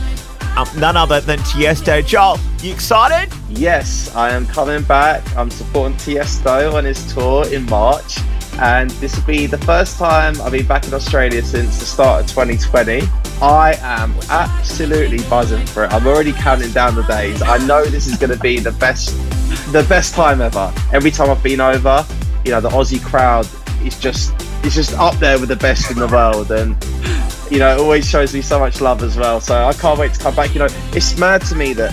um, 0.57 0.69
none 0.79 0.97
other 0.97 1.21
than 1.21 1.41
Tiesto. 1.41 2.07
Joel, 2.07 2.39
you 2.61 2.73
excited? 2.73 3.35
Yes, 3.49 4.15
I 4.15 4.31
am 4.31 4.47
coming 4.47 4.85
back. 4.85 5.27
I'm 5.37 5.51
supporting 5.51 5.97
Tiesto 5.97 6.73
on 6.73 6.85
his 6.85 7.13
tour 7.13 7.45
in 7.53 7.67
March, 7.67 8.19
and 8.61 8.89
this 8.91 9.17
will 9.17 9.27
be 9.27 9.47
the 9.47 9.59
first 9.59 9.99
time 9.99 10.41
I've 10.43 10.53
been 10.53 10.67
back 10.67 10.87
in 10.87 10.95
Australia 10.95 11.43
since 11.43 11.81
the 11.81 11.87
start 11.87 12.23
of 12.23 12.31
2020. 12.31 13.01
I 13.43 13.77
am 13.83 14.15
absolutely 14.31 15.19
buzzing 15.29 15.67
for 15.67 15.85
it. 15.85 15.93
I'm 15.93 16.07
already 16.07 16.33
counting 16.33 16.71
down 16.71 16.95
the 16.95 17.03
days. 17.03 17.43
I 17.43 17.59
know 17.67 17.85
this 17.85 18.07
is 18.07 18.17
going 18.17 18.31
to 18.31 18.39
be 18.39 18.61
the 18.61 18.71
best, 18.71 19.09
the 19.73 19.85
best 19.89 20.15
time 20.15 20.41
ever. 20.41 20.73
Every 20.93 21.11
time 21.11 21.29
I've 21.29 21.43
been 21.43 21.61
over, 21.61 22.07
you 22.45 22.53
know, 22.53 22.61
the 22.61 22.69
Aussie 22.69 23.03
crowd 23.05 23.49
is 23.85 23.99
just, 23.99 24.33
it's 24.65 24.77
just 24.77 24.95
up 24.95 25.17
there 25.17 25.41
with 25.41 25.49
the 25.49 25.57
best 25.57 25.91
in 25.91 25.99
the 25.99 26.07
world, 26.07 26.53
and 26.53 26.77
you 27.51 27.59
know, 27.59 27.75
it 27.75 27.81
always 27.81 28.09
shows 28.09 28.33
me 28.33 28.43
so 28.43 28.61
much 28.61 28.81
love 28.81 29.03
as 29.03 29.17
well. 29.17 29.41
So 29.41 29.65
I 29.65 29.73
can't 29.73 29.99
wait 29.99 30.15
to 30.15 30.21
come 30.21 30.37
back. 30.37 30.55
You 30.55 30.61
know, 30.61 30.69
it's 30.93 31.19
mad 31.19 31.43
to 31.47 31.57
me 31.57 31.73
that, 31.75 31.93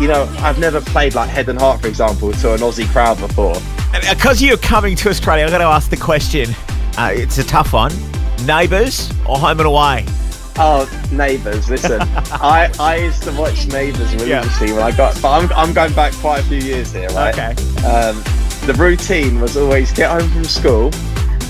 you 0.00 0.06
know, 0.06 0.32
I've 0.38 0.60
never 0.60 0.80
played 0.80 1.16
like 1.16 1.28
Head 1.28 1.48
and 1.48 1.58
Heart, 1.58 1.80
for 1.80 1.88
example, 1.88 2.32
to 2.32 2.54
an 2.54 2.60
Aussie 2.60 2.88
crowd 2.90 3.18
before. 3.18 3.56
Because 4.08 4.40
you're 4.40 4.56
coming 4.58 4.94
to 4.94 5.08
Australia, 5.10 5.44
I've 5.44 5.50
got 5.50 5.58
to 5.58 5.64
ask 5.64 5.90
the 5.90 5.96
question. 5.96 6.54
Uh, 6.96 7.10
it's 7.12 7.38
a 7.38 7.44
tough 7.44 7.72
one. 7.72 7.92
Neighbours 8.46 9.10
or 9.28 9.38
home 9.38 9.58
and 9.58 9.66
away? 9.66 10.06
Oh, 10.56 10.88
Neighbours. 11.10 11.68
Listen, 11.68 12.00
I, 12.32 12.72
I 12.78 12.96
used 12.96 13.22
to 13.24 13.32
watch 13.32 13.66
Neighbours 13.66 14.14
religiously 14.14 14.72
when 14.72 14.82
I 14.82 14.96
got, 14.96 15.20
but 15.20 15.30
I'm, 15.30 15.52
I'm 15.52 15.72
going 15.72 15.92
back 15.94 16.12
quite 16.14 16.40
a 16.40 16.44
few 16.44 16.58
years 16.58 16.92
here, 16.92 17.08
right? 17.10 17.34
Okay. 17.34 17.50
Um, 17.84 18.22
the 18.66 18.74
routine 18.78 19.40
was 19.40 19.56
always 19.56 19.92
get 19.92 20.10
home 20.10 20.30
from 20.30 20.44
school. 20.44 20.86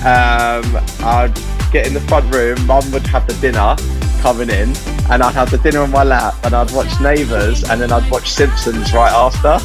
Um, 0.05 0.65
I'd 1.01 1.33
get 1.71 1.87
in 1.87 1.95
the 1.95 2.05
front 2.09 2.33
room. 2.35 2.67
Mum 2.67 2.91
would 2.93 3.07
have 3.07 3.27
the 3.27 3.35
dinner 3.35 3.77
coming 4.25 4.49
in, 4.49 4.75
and 5.11 5.23
I'd 5.23 5.35
have 5.35 5.51
the 5.51 5.59
dinner 5.59 5.81
on 5.81 5.91
my 5.91 6.03
lap, 6.03 6.35
and 6.45 6.55
I'd 6.55 6.71
watch 6.71 6.99
Neighbours, 6.99 7.63
and 7.69 7.79
then 7.79 7.93
I'd 7.93 8.11
watch 8.11 8.31
Simpsons 8.31 8.95
right 8.95 9.13
after. 9.13 9.59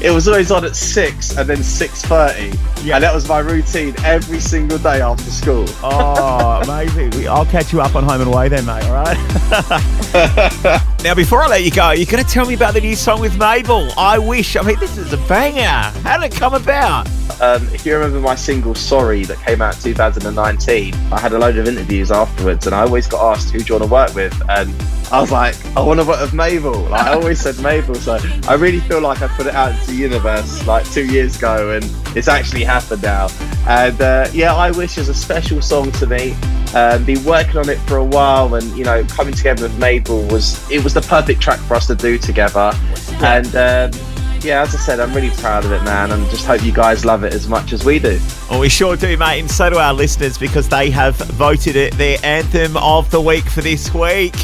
it 0.04 0.10
was 0.10 0.26
always 0.26 0.50
on 0.50 0.64
at 0.64 0.74
six, 0.74 1.36
and 1.36 1.48
then 1.48 1.62
six 1.62 2.02
thirty, 2.02 2.50
and 2.90 3.04
that 3.04 3.14
was 3.14 3.28
my 3.28 3.38
routine 3.38 3.94
every 4.04 4.40
single 4.40 4.78
day 4.78 5.00
after 5.00 5.30
school. 5.30 5.66
Oh, 5.84 6.62
amazing. 6.64 7.28
I'll 7.28 7.46
catch 7.46 7.72
you 7.72 7.80
up 7.80 7.94
on 7.94 8.02
home 8.02 8.22
and 8.22 8.34
away 8.34 8.48
then, 8.48 8.66
mate, 8.66 8.82
all 8.86 9.04
right? 9.04 10.82
Now, 11.02 11.16
before 11.16 11.42
I 11.42 11.48
let 11.48 11.64
you 11.64 11.72
go, 11.72 11.90
you're 11.90 12.06
going 12.06 12.22
to 12.22 12.30
tell 12.30 12.46
me 12.46 12.54
about 12.54 12.74
the 12.74 12.80
new 12.80 12.94
song 12.94 13.20
with 13.20 13.36
Mabel. 13.36 13.90
I 13.98 14.20
wish. 14.20 14.54
I 14.54 14.62
mean, 14.62 14.78
this 14.78 14.96
is 14.96 15.12
a 15.12 15.16
banger. 15.26 15.66
How 16.02 16.16
did 16.16 16.32
it 16.32 16.36
come 16.38 16.54
about? 16.54 17.08
Um, 17.40 17.66
if 17.74 17.84
you 17.84 17.94
remember 17.94 18.20
my 18.20 18.36
single 18.36 18.76
"Sorry" 18.76 19.24
that 19.24 19.38
came 19.38 19.60
out 19.60 19.74
in 19.74 19.82
2019, 19.82 20.94
I 20.94 21.18
had 21.18 21.32
a 21.32 21.40
load 21.40 21.56
of 21.56 21.66
interviews 21.66 22.12
afterwards, 22.12 22.66
and 22.66 22.74
I 22.74 22.82
always 22.82 23.08
got 23.08 23.32
asked 23.32 23.50
who 23.50 23.58
do 23.58 23.64
you 23.64 23.80
want 23.80 23.84
to 23.84 23.92
work 23.92 24.14
with, 24.14 24.40
and 24.48 24.72
I 25.12 25.20
was 25.20 25.30
like, 25.30 25.54
I 25.76 25.80
want 25.82 26.00
to 26.00 26.06
work 26.06 26.22
with 26.22 26.32
Mabel. 26.32 26.72
Like 26.72 27.06
I 27.06 27.12
always 27.12 27.38
said 27.38 27.58
Mabel, 27.60 27.94
so 27.96 28.18
I 28.48 28.54
really 28.54 28.80
feel 28.80 29.02
like 29.02 29.20
I 29.20 29.28
put 29.28 29.46
it 29.46 29.54
out 29.54 29.72
into 29.72 29.88
the 29.88 29.94
universe 29.94 30.66
like 30.66 30.90
two 30.90 31.04
years 31.04 31.36
ago, 31.36 31.72
and 31.72 31.84
it's 32.16 32.28
actually 32.28 32.64
happened 32.64 33.02
now. 33.02 33.28
And 33.68 34.00
uh, 34.00 34.28
yeah, 34.32 34.54
I 34.54 34.70
wish 34.70 34.96
is 34.96 35.10
a 35.10 35.14
special 35.14 35.60
song 35.60 35.92
to 35.92 36.06
me. 36.06 36.34
Um, 36.74 37.04
been 37.04 37.22
working 37.24 37.58
on 37.58 37.68
it 37.68 37.76
for 37.80 37.98
a 37.98 38.04
while, 38.04 38.54
and 38.54 38.64
you 38.74 38.84
know, 38.84 39.04
coming 39.04 39.34
together 39.34 39.64
with 39.64 39.78
Mabel 39.78 40.22
was 40.28 40.70
it 40.70 40.82
was 40.82 40.94
the 40.94 41.02
perfect 41.02 41.42
track 41.42 41.60
for 41.60 41.74
us 41.74 41.86
to 41.88 41.94
do 41.94 42.16
together, 42.16 42.72
and. 43.20 43.54
Um, 43.54 44.11
yeah, 44.44 44.62
as 44.62 44.74
I 44.74 44.78
said, 44.78 45.00
I'm 45.00 45.12
really 45.14 45.30
proud 45.30 45.64
of 45.64 45.72
it, 45.72 45.82
man, 45.82 46.10
and 46.10 46.28
just 46.30 46.46
hope 46.46 46.62
you 46.64 46.72
guys 46.72 47.04
love 47.04 47.24
it 47.24 47.32
as 47.32 47.48
much 47.48 47.72
as 47.72 47.84
we 47.84 47.98
do. 47.98 48.20
Well, 48.50 48.60
we 48.60 48.68
sure 48.68 48.96
do, 48.96 49.16
mate, 49.16 49.40
and 49.40 49.50
so 49.50 49.70
do 49.70 49.78
our 49.78 49.94
listeners 49.94 50.36
because 50.38 50.68
they 50.68 50.90
have 50.90 51.16
voted 51.16 51.76
it 51.76 51.94
their 51.94 52.18
anthem 52.22 52.76
of 52.76 53.10
the 53.10 53.20
week 53.20 53.44
for 53.44 53.60
this 53.60 53.92
week. 53.94 54.34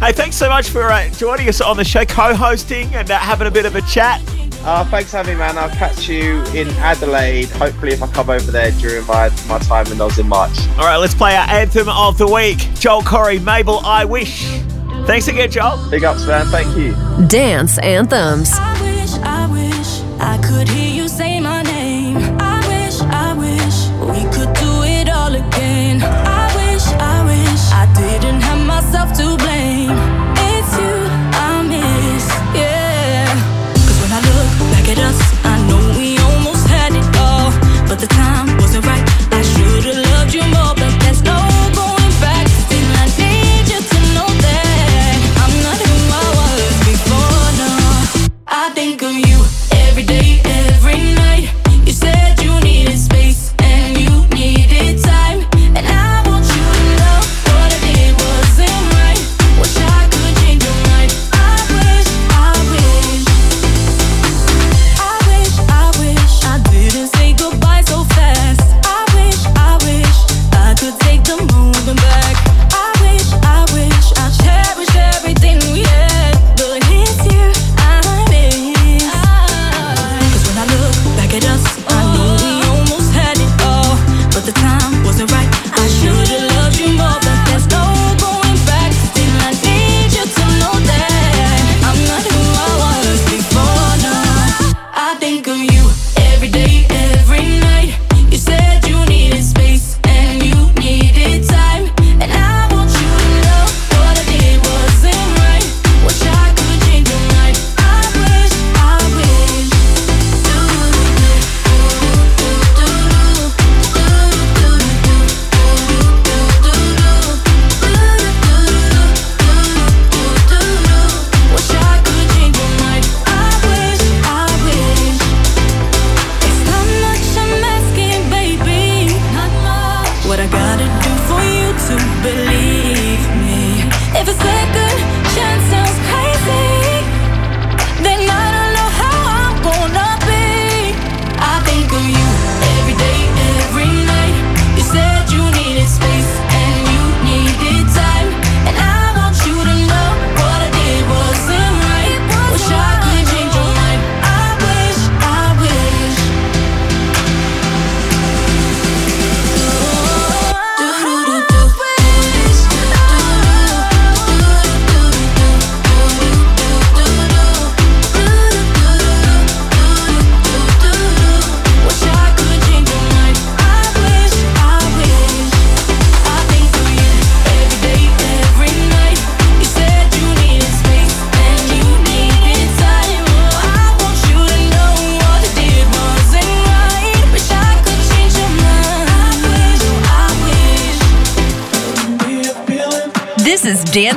Hey, 0.00 0.12
thanks 0.12 0.36
so 0.36 0.48
much 0.48 0.68
for 0.68 0.90
uh, 0.90 1.08
joining 1.10 1.48
us 1.48 1.60
on 1.60 1.76
the 1.76 1.84
show, 1.84 2.04
co-hosting 2.04 2.92
and 2.94 3.10
uh, 3.10 3.18
having 3.18 3.46
a 3.46 3.50
bit 3.50 3.66
of 3.66 3.76
a 3.76 3.82
chat. 3.82 4.20
Uh, 4.64 4.84
thanks 4.84 5.10
for 5.10 5.18
having 5.18 5.34
me, 5.34 5.38
man. 5.38 5.58
I'll 5.58 5.70
catch 5.70 6.08
you 6.08 6.42
in 6.54 6.68
Adelaide. 6.78 7.50
Hopefully, 7.50 7.92
if 7.92 8.02
I 8.02 8.06
come 8.08 8.30
over 8.30 8.50
there 8.50 8.70
during 8.72 9.06
my, 9.06 9.28
my 9.48 9.58
time 9.58 9.86
in 9.88 10.00
Oz 10.00 10.18
in 10.18 10.28
March. 10.28 10.56
All 10.70 10.84
right, 10.84 10.96
let's 10.96 11.14
play 11.14 11.36
our 11.36 11.48
anthem 11.48 11.88
of 11.88 12.16
the 12.18 12.26
week. 12.26 12.58
Joel 12.74 13.02
Corry, 13.02 13.42
Mabel, 13.42 13.80
I 13.84 14.04
wish. 14.04 14.46
Thanks 15.06 15.28
again, 15.28 15.50
Joel. 15.50 15.90
Big 15.90 16.04
ups, 16.04 16.26
man. 16.26 16.46
Thank 16.46 16.76
you. 16.76 16.94
Dance 17.26 17.78
anthems. 17.78 18.52
I 20.24 20.38
could 20.38 20.68
hear 20.68 20.91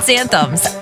Anthems. 0.09 0.74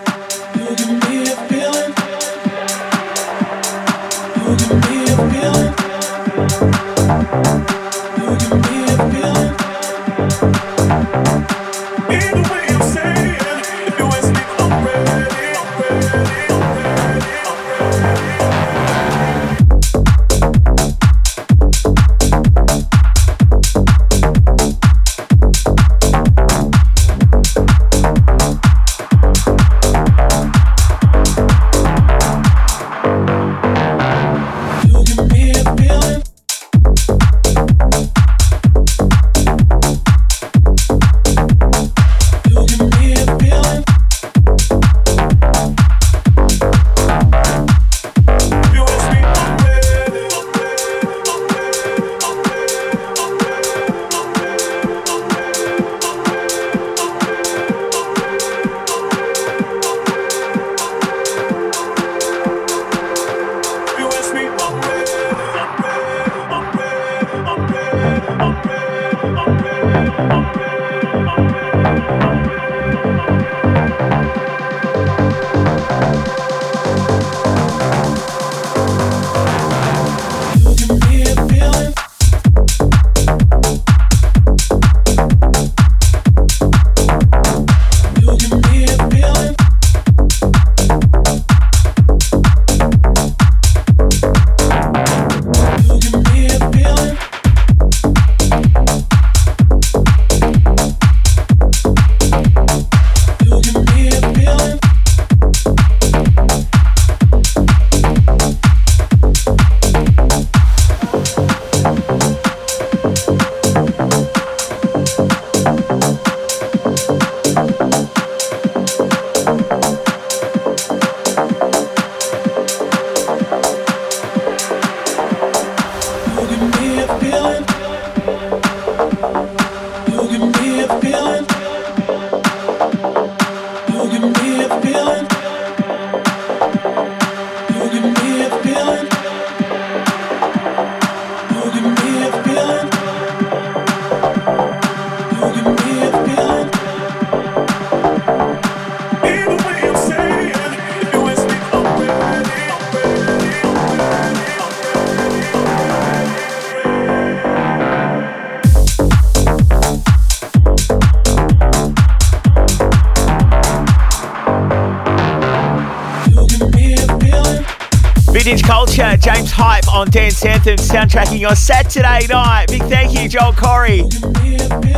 On 170.04 170.10
Dance 170.10 170.44
Anthem, 170.44 170.76
soundtracking 170.76 171.48
on 171.48 171.56
Saturday 171.56 172.28
night. 172.28 172.66
Big 172.68 172.82
thank 172.84 173.18
you, 173.18 173.30
Joel 173.30 173.54
Corry, 173.54 174.12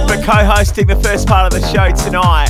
for 0.08 0.26
co 0.26 0.44
hosting 0.44 0.88
the 0.88 0.96
first 0.96 1.28
part 1.28 1.54
of 1.54 1.62
the 1.62 1.68
show 1.68 1.92
tonight 2.04 2.50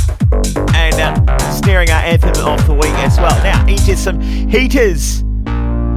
and 0.73 0.95
uh, 0.95 1.51
snaring 1.51 1.89
our 1.89 1.99
anthem 1.99 2.29
of 2.45 2.65
the 2.65 2.73
week 2.73 2.93
as 3.03 3.17
well. 3.17 3.35
Now, 3.43 3.65
into 3.67 3.97
some 3.97 4.21
heaters 4.21 5.23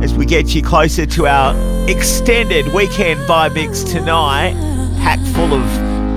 as 0.03 0.15
we 0.15 0.27
get 0.27 0.53
you 0.53 0.63
closer 0.63 1.07
to 1.07 1.27
our 1.29 1.55
extended 1.89 2.67
weekend 2.75 3.21
vibe 3.29 3.55
mix 3.55 3.85
tonight, 3.85 4.55
packed 4.99 5.27
full 5.29 5.55
of 5.55 5.65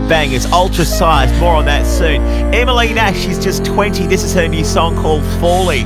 bangers, 0.10 0.48
ultra 0.48 0.86
sized. 0.86 1.40
More 1.40 1.56
on 1.56 1.66
that 1.66 1.86
soon. 1.86 2.20
Emily 2.54 2.94
Nash, 2.94 3.20
she's 3.20 3.44
just 3.44 3.64
20. 3.64 4.08
This 4.08 4.24
is 4.24 4.34
her 4.34 4.48
new 4.48 4.64
song 4.64 4.96
called 4.96 5.24
Falling. 5.40 5.86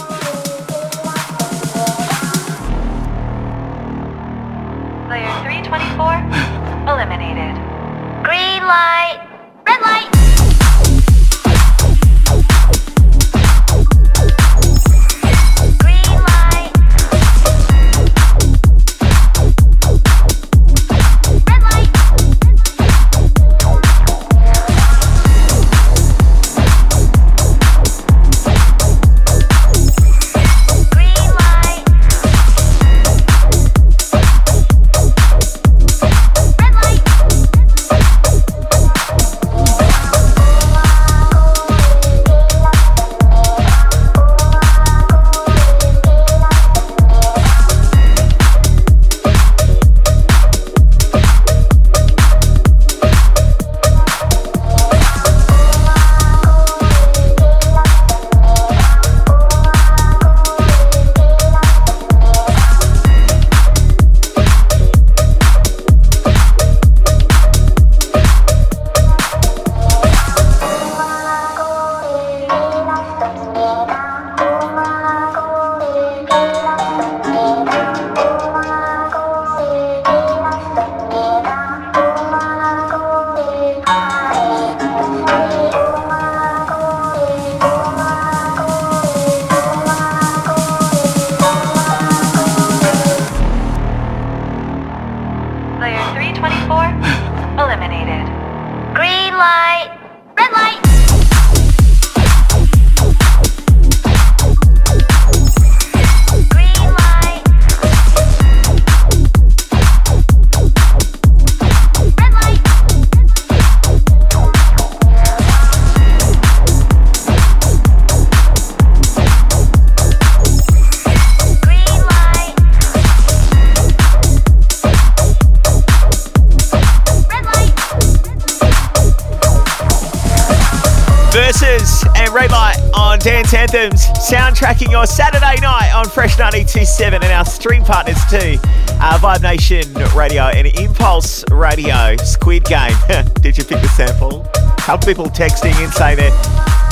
Soundtracking 134.61 134.91
your 134.91 135.07
Saturday 135.07 135.59
night 135.59 135.91
on 135.93 136.07
Fresh 136.07 136.37
927 136.37 137.23
and 137.23 137.31
our 137.31 137.45
stream 137.45 137.83
partners 137.83 138.17
too, 138.29 138.59
uh, 138.99 139.17
Vibe 139.17 139.41
Nation 139.41 139.91
Radio 140.15 140.43
and 140.43 140.67
Impulse 140.79 141.43
Radio, 141.49 142.15
Squid 142.17 142.65
Game. 142.65 142.95
Did 143.41 143.57
you 143.57 143.63
pick 143.63 143.81
the 143.81 143.87
sample? 143.87 144.45
A 144.55 144.75
couple 144.77 145.07
people 145.07 145.25
texting 145.25 145.73
in 145.83 145.91
saying 145.91 146.19
you 146.19 146.31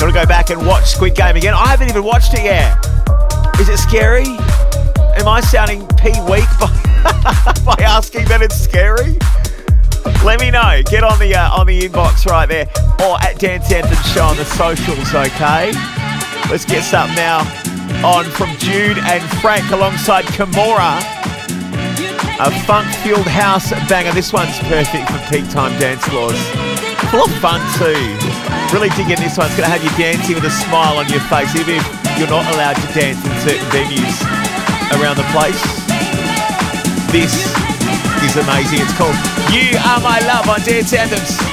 to 0.00 0.12
go 0.12 0.26
back 0.26 0.50
and 0.50 0.66
watch 0.66 0.86
Squid 0.86 1.14
Game 1.14 1.36
again. 1.36 1.54
I 1.54 1.68
haven't 1.68 1.88
even 1.88 2.02
watched 2.02 2.34
it 2.34 2.42
yet. 2.42 2.76
Is 3.60 3.68
it 3.68 3.78
scary? 3.78 4.26
Am 5.16 5.28
I 5.28 5.40
sounding 5.40 5.86
pee 5.96 6.18
weak 6.28 6.48
by, 6.58 7.62
by 7.64 7.76
asking 7.84 8.24
that 8.26 8.40
it's 8.42 8.56
scary? 8.56 9.16
Let 10.24 10.40
me 10.40 10.50
know. 10.50 10.82
Get 10.86 11.04
on 11.04 11.18
the 11.20 11.36
uh, 11.36 11.56
on 11.56 11.66
the 11.66 11.80
inbox 11.82 12.26
right 12.26 12.46
there, 12.46 12.66
or 13.06 13.20
at 13.22 13.38
Dance 13.38 13.70
Anthem 13.70 13.96
Show 14.12 14.24
on 14.24 14.36
the 14.36 14.44
socials. 14.44 15.14
Okay. 15.14 15.72
Let's 16.50 16.64
get 16.64 16.82
something 16.82 17.14
now 17.14 17.59
on 18.04 18.24
from 18.24 18.56
Jude 18.56 18.98
and 18.98 19.22
Frank 19.40 19.70
alongside 19.70 20.24
Kimura. 20.36 21.00
A 22.40 22.50
funk-filled 22.64 23.26
house 23.26 23.70
banger. 23.88 24.12
This 24.12 24.32
one's 24.32 24.58
perfect 24.60 25.10
for 25.10 25.18
peak 25.28 25.48
time 25.50 25.78
dance 25.78 26.04
floors. 26.06 26.38
Full 27.10 27.24
of 27.24 27.32
fun 27.40 27.60
too. 27.76 28.00
Really 28.72 28.88
digging 28.96 29.20
this 29.20 29.36
one. 29.36 29.48
It's 29.48 29.56
going 29.56 29.68
to 29.68 29.72
have 29.72 29.84
you 29.84 29.90
dancing 30.00 30.34
with 30.34 30.44
a 30.44 30.50
smile 30.50 30.96
on 30.96 31.08
your 31.08 31.20
face, 31.28 31.54
even 31.56 31.76
if 31.76 31.84
you're 32.18 32.30
not 32.30 32.46
allowed 32.54 32.76
to 32.80 32.88
dance 32.96 33.20
in 33.20 33.32
certain 33.44 33.68
venues 33.68 34.16
around 34.96 35.16
the 35.16 35.28
place. 35.34 35.60
This 37.12 37.34
is 38.24 38.36
amazing. 38.36 38.80
It's 38.80 38.96
called 38.96 39.16
You 39.52 39.76
Are 39.76 40.00
My 40.00 40.20
Love 40.24 40.48
on 40.48 40.60
Dance 40.60 40.94
Anthems. 40.94 41.49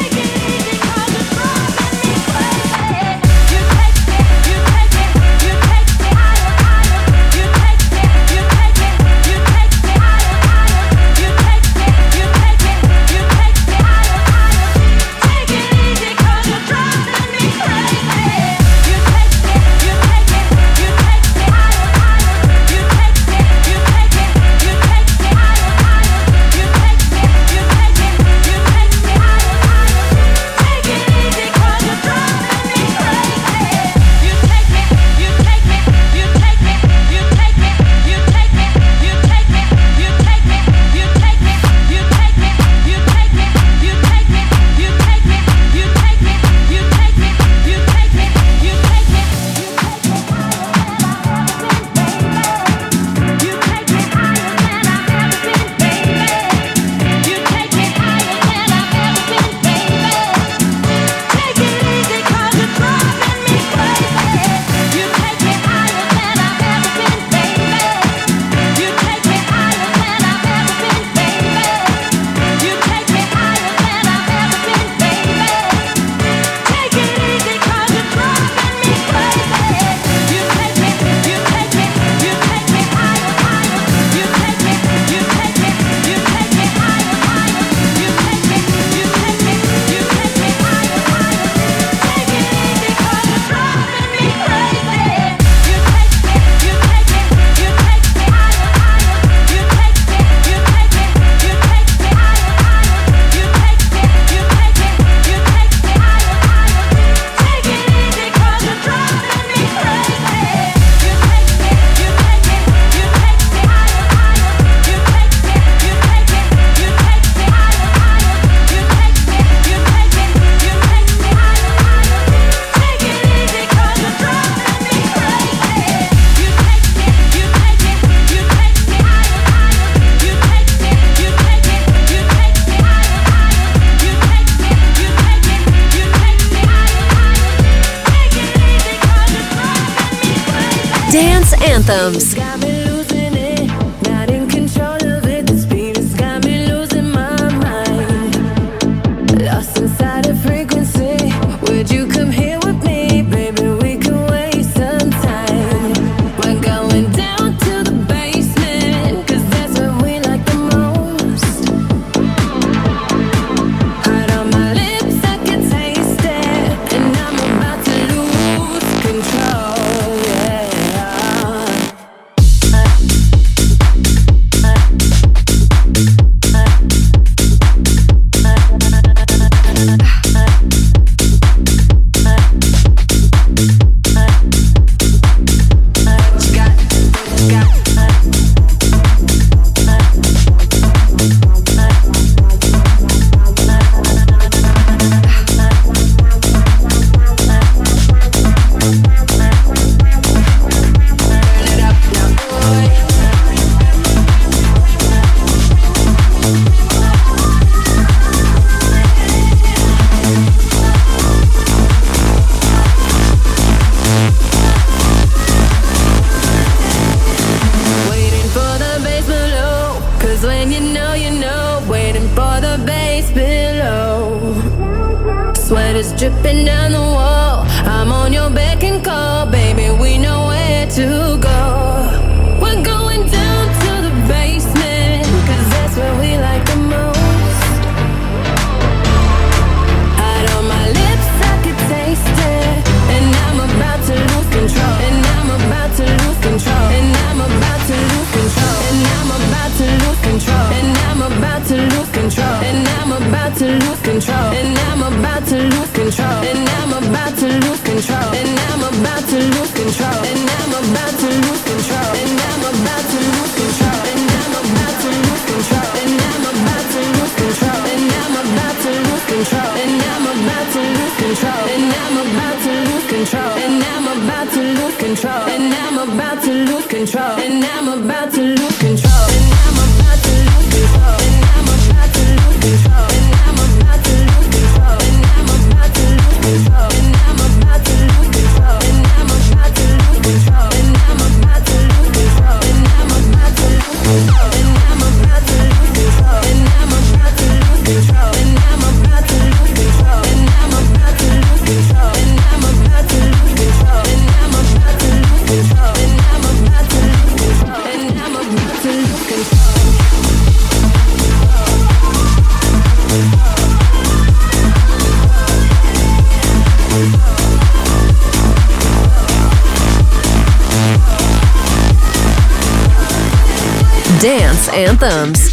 Anthems. 324.77 325.46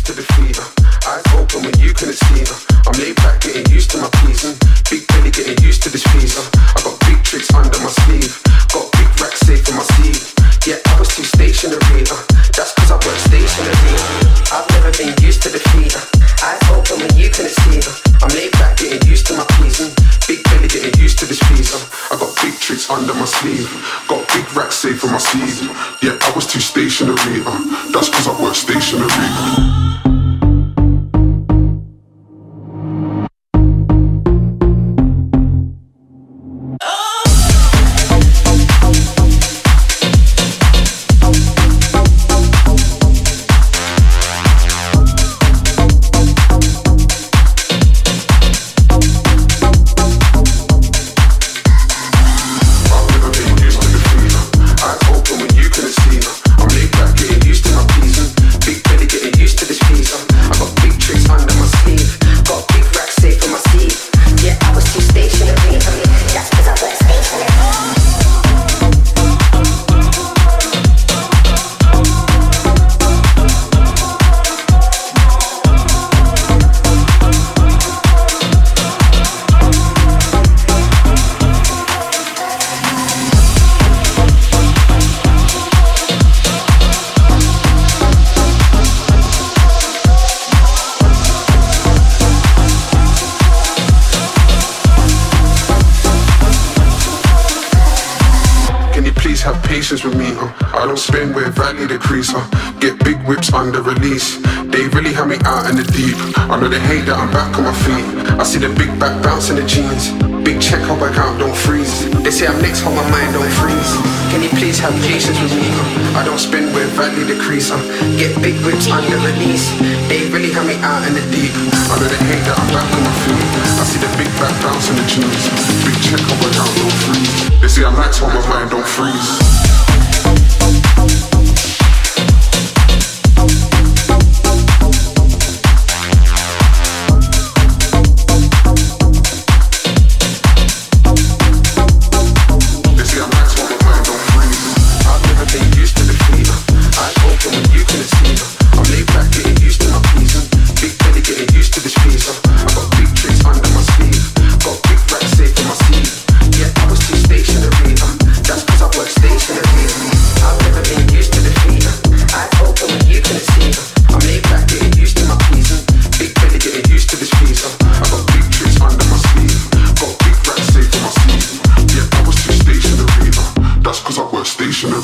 Cause 174.04 174.18
I 174.18 174.30
work 174.30 174.44
stationary. 174.44 175.00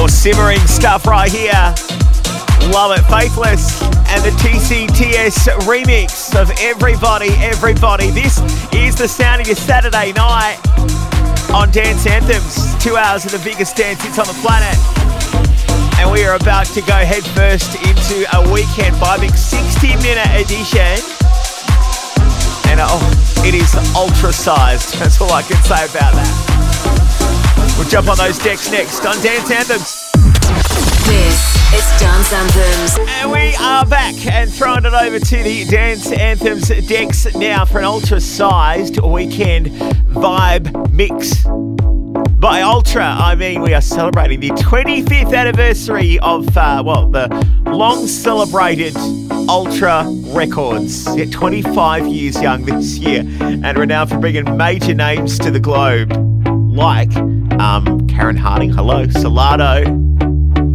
Or 0.00 0.08
simmering 0.08 0.64
stuff 0.66 1.06
right 1.06 1.30
here. 1.30 1.52
Love 2.72 2.96
it, 2.96 3.04
Faithless, 3.06 3.80
and 4.08 4.24
the 4.24 4.32
TCTS 4.40 5.48
remix 5.68 6.34
of 6.34 6.50
Everybody, 6.60 7.28
Everybody. 7.38 8.10
This 8.10 8.40
is 8.72 8.96
the 8.96 9.06
sound 9.06 9.42
of 9.42 9.46
your 9.46 9.56
Saturday 9.56 10.12
night 10.12 10.58
on 11.52 11.70
Dance 11.70 12.06
Anthems. 12.06 12.74
Two 12.82 12.96
hours 12.96 13.24
of 13.26 13.32
the 13.32 13.40
biggest 13.44 13.76
dance 13.76 14.02
hits 14.02 14.18
on 14.18 14.26
the 14.26 14.38
planet. 14.40 14.76
And 16.00 16.10
we 16.10 16.24
are 16.24 16.36
about 16.36 16.66
to 16.72 16.80
go 16.80 16.94
headfirst 16.94 17.76
into 17.84 18.24
a 18.36 18.50
weekend 18.50 18.96
vibing 18.96 19.36
60 19.36 19.88
minute 20.02 20.28
edition. 20.40 21.04
And 22.68 22.80
oh, 22.82 23.00
it 23.44 23.54
is 23.54 23.74
ultra 23.94 24.32
sized. 24.32 24.94
That's 24.98 25.20
all 25.20 25.32
I 25.32 25.42
can 25.42 25.62
say 25.62 25.84
about 25.84 26.14
that. 26.14 26.57
We'll 27.78 27.86
jump 27.88 28.08
on 28.08 28.16
those 28.16 28.38
decks 28.40 28.68
next 28.72 29.06
on 29.06 29.14
Dance 29.22 29.52
Anthems. 29.52 30.10
This 31.06 31.72
is 31.72 32.00
Dance 32.00 32.32
Anthems. 32.32 32.98
And 33.08 33.30
we 33.30 33.54
are 33.60 33.86
back 33.86 34.14
and 34.26 34.52
throwing 34.52 34.84
it 34.84 34.92
over 34.92 35.20
to 35.20 35.42
the 35.44 35.64
Dance 35.64 36.10
Anthems 36.10 36.68
decks 36.88 37.32
now 37.36 37.64
for 37.64 37.78
an 37.78 37.84
ultra 37.84 38.20
sized 38.20 39.00
weekend 39.00 39.66
vibe 39.66 40.90
mix. 40.92 41.44
By 42.40 42.62
ultra, 42.62 43.04
I 43.04 43.36
mean 43.36 43.62
we 43.62 43.74
are 43.74 43.80
celebrating 43.80 44.40
the 44.40 44.50
25th 44.50 45.32
anniversary 45.32 46.18
of, 46.18 46.56
uh, 46.56 46.82
well, 46.84 47.08
the 47.08 47.28
long 47.64 48.08
celebrated 48.08 48.96
Ultra 49.48 50.04
Records. 50.34 51.06
Yeah, 51.16 51.26
25 51.30 52.08
years 52.08 52.42
young 52.42 52.64
this 52.64 52.98
year 52.98 53.22
and 53.40 53.78
renowned 53.78 54.10
for 54.10 54.18
bringing 54.18 54.56
major 54.56 54.94
names 54.94 55.38
to 55.38 55.52
the 55.52 55.60
globe 55.60 56.12
like 56.68 57.12
um, 57.60 58.06
Karen 58.06 58.36
Harding, 58.36 58.70
hello, 58.70 59.06
Solardo, 59.06 59.84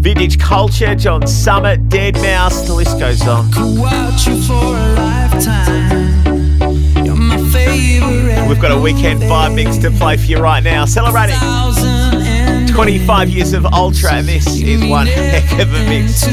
Vintage 0.02 0.40
Culture, 0.40 0.96
John 0.96 1.26
Summit, 1.28 1.88
Deadmau5, 1.90 2.68
the 2.68 2.74
list 2.74 3.00
goes 3.00 3.22
on. 3.28 3.50
Watch 3.78 4.28
you 4.28 4.42
for 4.42 4.54
a 4.54 4.94
lifetime. 4.96 7.06
You're 7.06 7.16
my 7.16 7.38
favorite. 7.52 8.48
We've 8.48 8.60
got 8.60 8.72
a 8.72 8.80
weekend 8.80 9.22
vibe 9.22 9.56
mix 9.56 9.78
to 9.78 9.92
play 9.92 10.18
for 10.18 10.26
you 10.26 10.40
right 10.40 10.64
now, 10.64 10.86
celebrating 10.86 11.36
25 12.74 13.30
years 13.30 13.54
of 13.54 13.66
Ultra, 13.66 14.14
and 14.14 14.28
this 14.28 14.48
is 14.62 14.84
one 14.90 15.08
heck 15.08 15.60
of 15.60 15.74
a 15.74 15.84
mix 15.88 16.24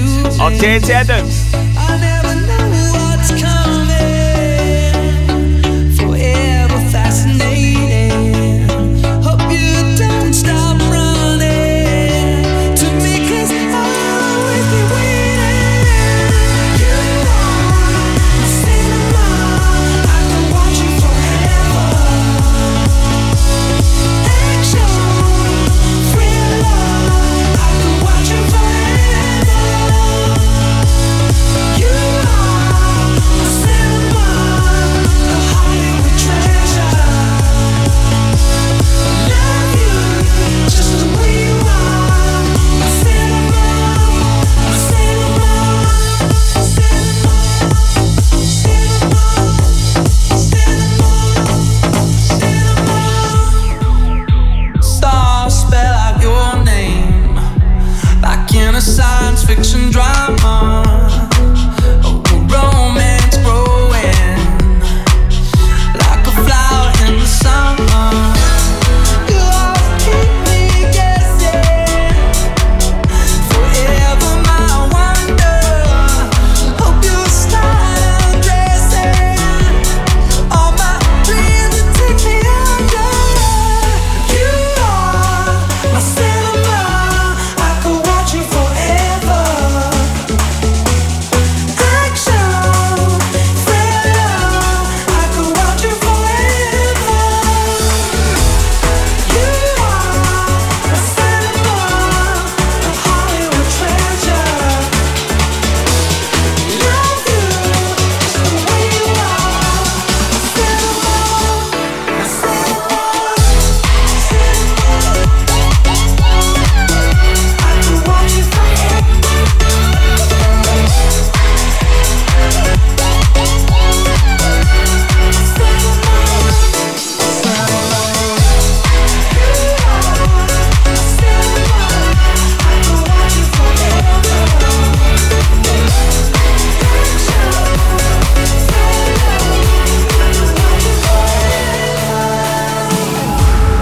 on 0.40 0.52
Dance 0.58 0.88
Anthems. 0.90 1.52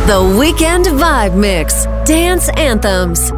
The 0.08 0.36
Weekend 0.40 0.86
Vibe 0.86 1.36
Mix. 1.36 1.84
Dance 2.06 2.48
Anthems. 2.56 3.37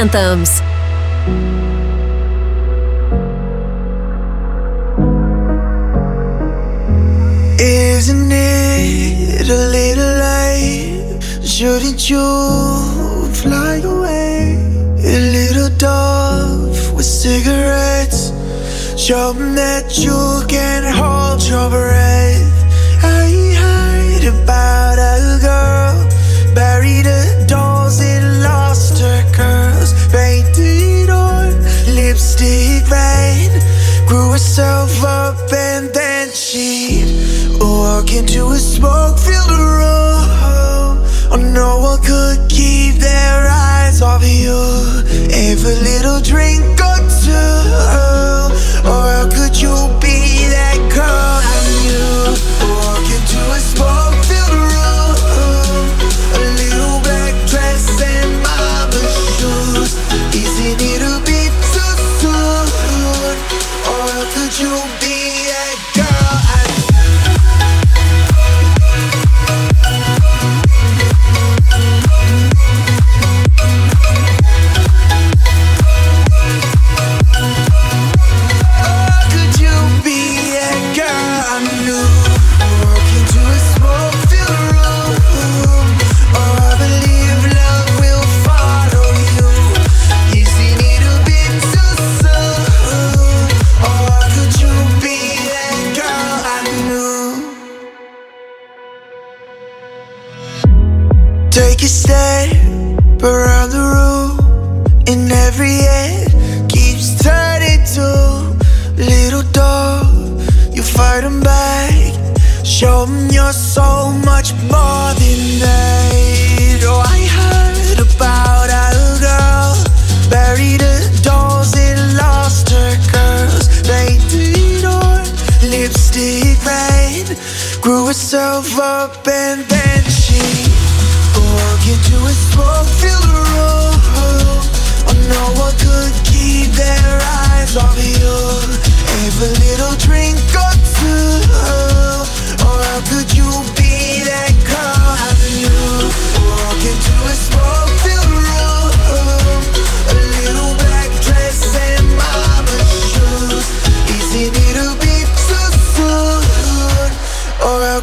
Anthems. 0.00 0.59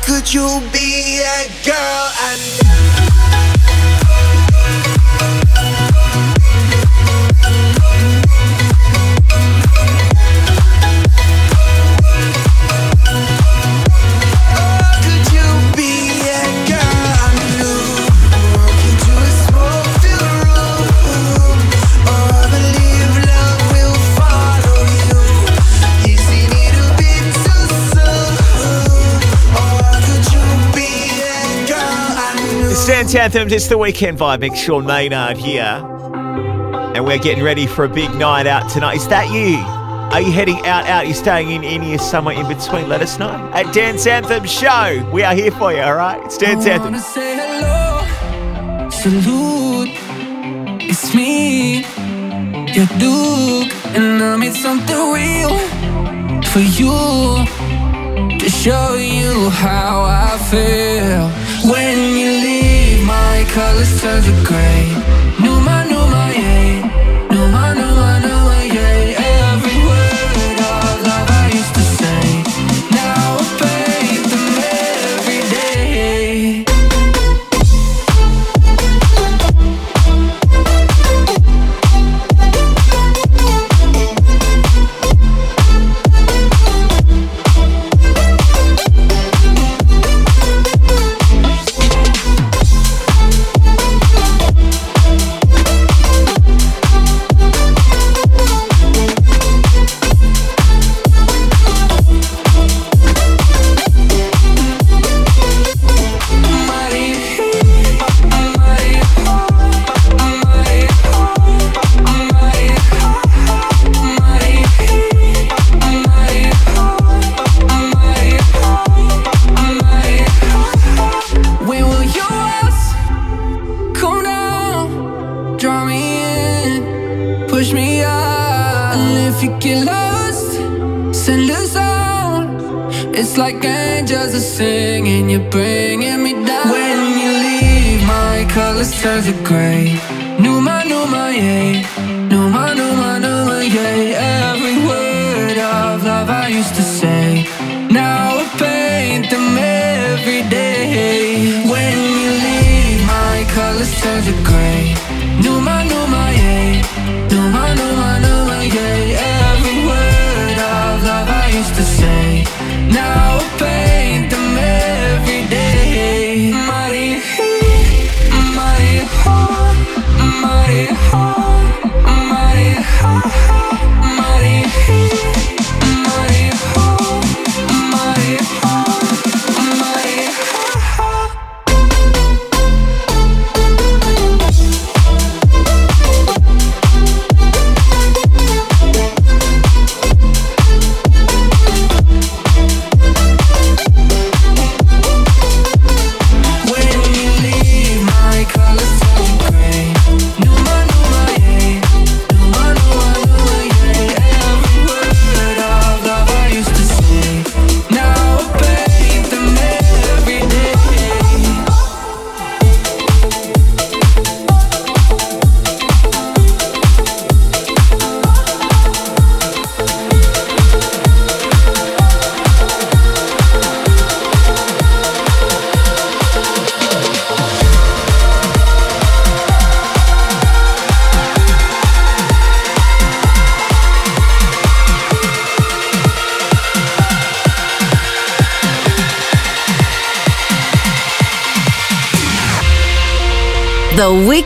Could 0.08 0.34
you 0.34 0.62
be 0.72 1.20
a 1.20 1.66
girl 1.66 1.76
I 1.76 2.38
know? 2.64 2.97
Dance 33.08 33.16
Anthems, 33.16 33.54
it's 33.54 33.68
the 33.68 33.78
weekend 33.78 34.18
vibe. 34.18 34.44
It's 34.44 34.60
Sean 34.60 34.86
Maynard 34.86 35.38
here. 35.38 35.64
And 35.64 37.06
we're 37.06 37.18
getting 37.18 37.42
ready 37.42 37.66
for 37.66 37.86
a 37.86 37.88
big 37.88 38.14
night 38.16 38.48
out 38.48 38.70
tonight. 38.70 38.98
Is 38.98 39.08
that 39.08 39.32
you? 39.32 39.56
Are 40.14 40.20
you 40.20 40.34
heading 40.34 40.58
out, 40.66 40.86
out? 40.88 41.06
Are 41.06 41.08
you 41.08 41.14
staying 41.14 41.52
in, 41.52 41.64
in 41.64 41.82
here, 41.82 42.00
somewhere 42.00 42.36
in 42.36 42.46
between? 42.50 42.90
Let 42.90 43.02
us 43.02 43.18
know. 43.18 43.30
At 43.54 43.74
Dance 43.74 44.06
Anthem 44.08 44.46
Show. 44.46 45.10
We 45.14 45.24
are 45.24 45.34
here 45.34 45.52
for 45.52 45.72
you, 45.72 45.84
all 45.84 45.96
right? 45.96 46.22
It's 46.26 46.38
Dance 46.38 46.66
I 46.66 46.72
Anthem. 46.72 46.98
Say 46.98 47.38
hello, 47.40 48.90
salute. 48.90 49.88
It's 50.82 51.16
me, 51.16 51.86
your 52.74 52.88
Duke. 53.00 53.74
And 53.96 54.22
I 54.22 54.36
made 54.36 54.52
something 54.52 55.14
real 55.14 55.58
for 56.44 56.60
you 56.60 57.48
to 58.38 58.50
show 58.50 58.96
you 58.96 59.50
how 59.50 60.02
I 60.02 60.38
feel 60.52 61.30
when 61.72 62.18
you 62.18 62.32
leave 62.44 62.57
my 63.38 63.44
colors 63.52 64.02
turn 64.02 64.24
to 64.24 64.32
gray 64.44 65.07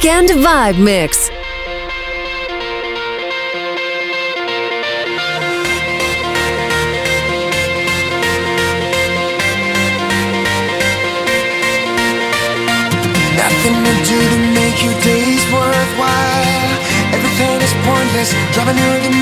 Weekend 0.04 0.30
Vibe 0.30 0.80
Mix. 0.80 1.30
Nothing 13.38 13.78
to 13.86 13.94
do 14.10 14.18
to 14.18 14.38
make 14.56 14.84
your 14.84 14.98
days 15.02 15.46
worthwhile. 15.54 16.72
Everything 17.14 17.62
is 17.62 17.74
pointless, 17.86 18.34
driving 18.54 18.78
you 18.82 19.02
to 19.04 19.21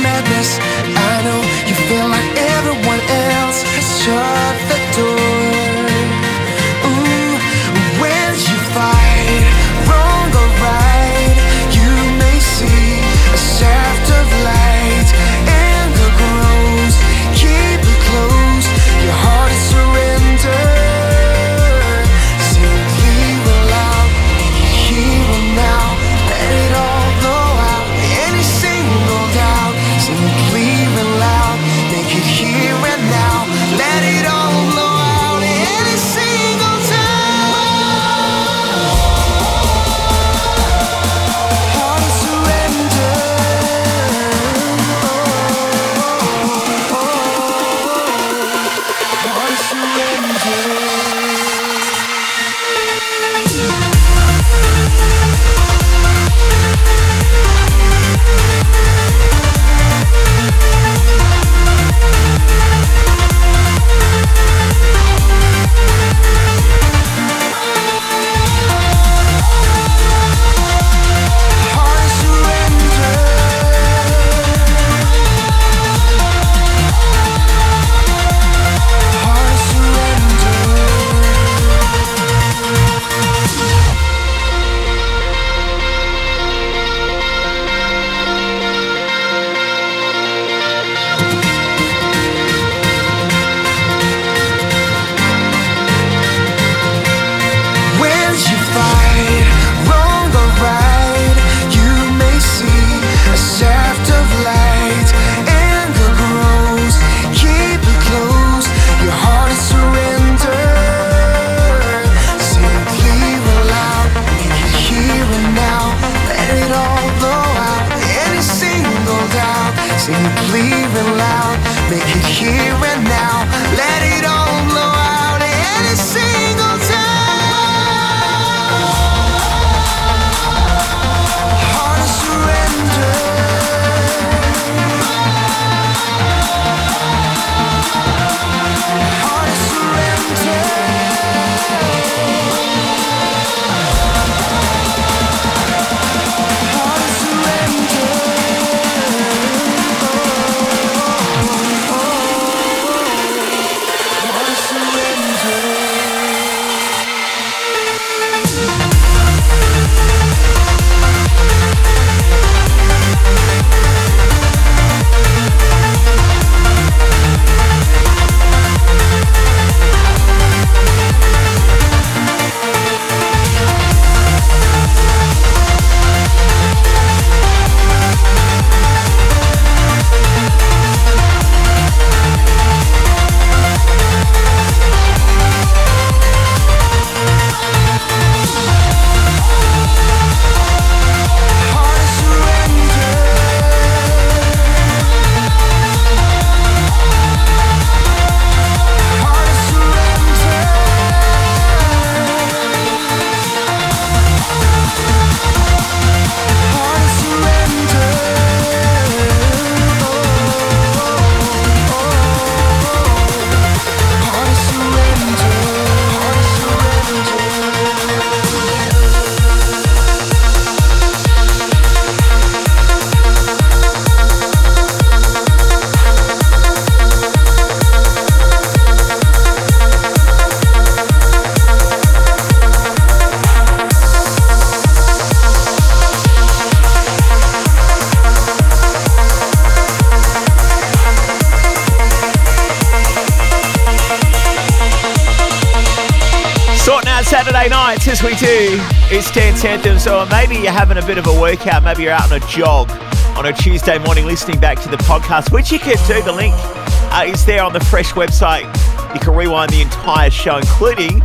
maybe 250.29 250.55
you're 250.55 250.71
having 250.71 250.97
a 250.97 251.05
bit 251.05 251.17
of 251.17 251.27
a 251.27 251.39
workout, 251.39 251.83
maybe 251.83 252.03
you're 252.03 252.13
out 252.13 252.31
on 252.31 252.41
a 252.41 252.47
jog 252.47 252.89
on 253.37 253.45
a 253.45 253.53
Tuesday 253.53 253.97
morning 253.99 254.25
listening 254.25 254.59
back 254.59 254.79
to 254.81 254.89
the 254.89 254.97
podcast, 254.97 255.51
which 255.51 255.71
you 255.71 255.79
can 255.79 255.97
do. 256.07 256.21
The 256.21 256.31
link 256.31 256.53
uh, 256.57 257.25
is 257.25 257.45
there 257.45 257.63
on 257.63 257.73
the 257.73 257.79
Fresh 257.79 258.11
website. 258.13 258.65
You 259.13 259.19
can 259.19 259.35
rewind 259.35 259.71
the 259.71 259.81
entire 259.81 260.29
show, 260.29 260.57
including 260.57 261.19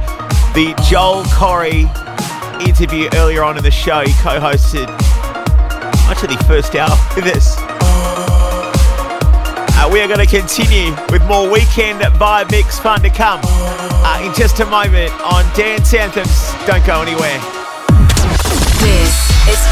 the 0.54 0.74
Joel 0.88 1.24
Corry 1.24 1.84
interview 2.66 3.08
earlier 3.14 3.42
on 3.42 3.56
in 3.56 3.64
the 3.64 3.70
show. 3.70 4.00
He 4.00 4.12
co 4.22 4.38
hosted 4.40 4.86
much 6.06 6.22
of 6.22 6.30
the 6.30 6.44
first 6.46 6.74
hour 6.74 6.96
with 7.16 7.26
us. 7.26 7.56
Uh, 9.76 9.90
we 9.92 10.00
are 10.00 10.06
going 10.06 10.24
to 10.24 10.26
continue 10.26 10.94
with 11.10 11.22
more 11.26 11.50
weekend 11.50 12.00
vibe 12.00 12.50
mix 12.50 12.78
fun 12.78 13.02
to 13.02 13.10
come 13.10 13.40
uh, 13.42 14.22
in 14.24 14.32
just 14.34 14.60
a 14.60 14.66
moment 14.66 15.12
on 15.22 15.44
Dance 15.54 15.92
Anthems. 15.92 16.52
Don't 16.66 16.86
go 16.86 17.02
anywhere. 17.02 17.53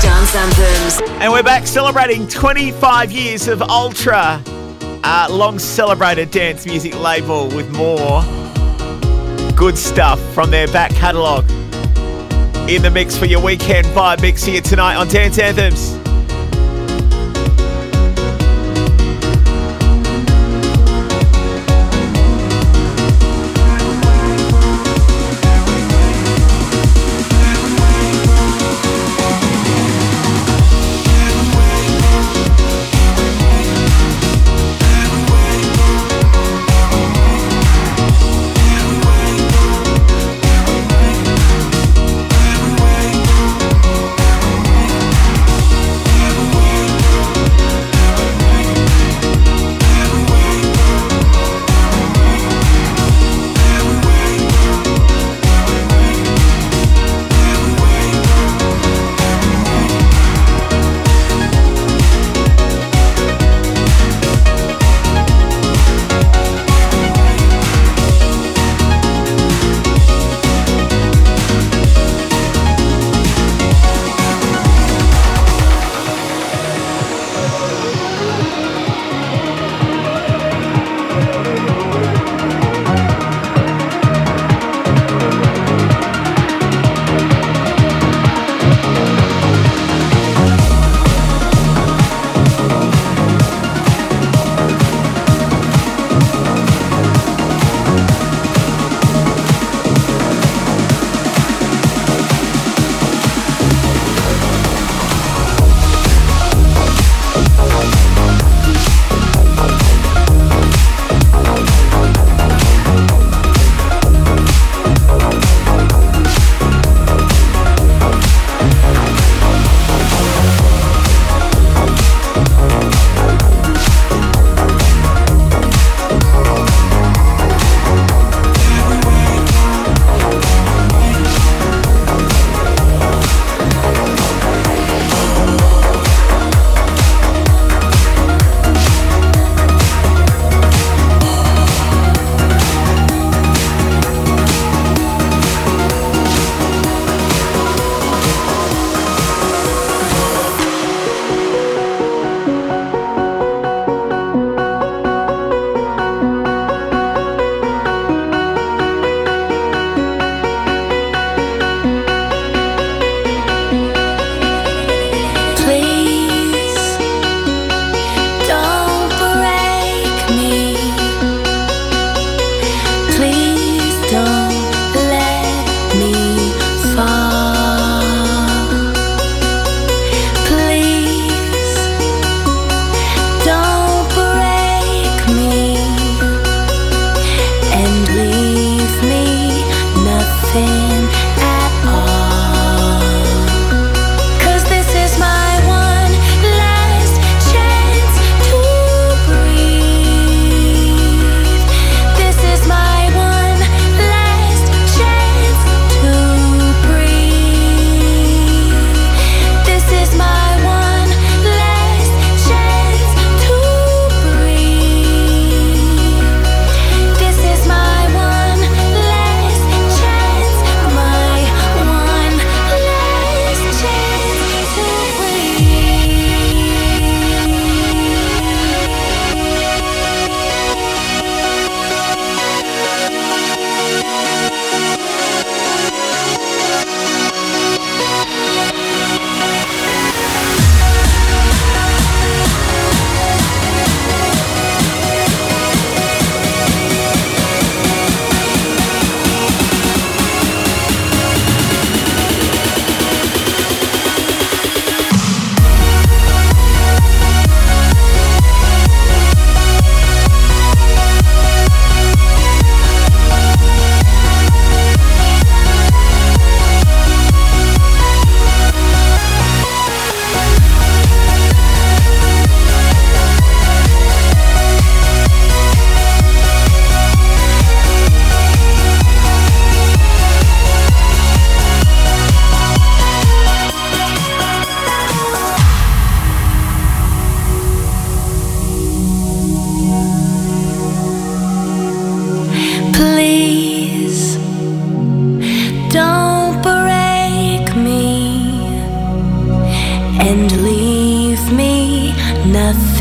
Dance 0.03 0.35
Anthems. 0.35 1.01
And 1.23 1.33
we're 1.33 1.45
back 1.45 1.65
celebrating 1.65 2.27
25 2.27 3.13
years 3.13 3.47
of 3.47 3.63
Ultra, 3.63 4.43
uh, 5.05 5.29
long 5.31 5.61
celebrated 5.61 6.33
dance 6.33 6.67
music 6.67 6.99
label 6.99 7.47
with 7.47 7.71
more 7.71 8.23
good 9.55 9.79
stuff 9.79 10.21
from 10.35 10.51
their 10.51 10.67
back 10.69 10.91
catalogue. 10.91 11.49
In 12.69 12.83
the 12.83 12.91
mix 12.93 13.17
for 13.17 13.27
your 13.27 13.41
weekend 13.41 13.87
vibe 13.89 14.21
mix 14.23 14.43
here 14.43 14.61
tonight 14.61 14.97
on 14.97 15.07
Dance 15.07 15.39
Anthems. 15.39 15.92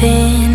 Nothing 0.02 0.51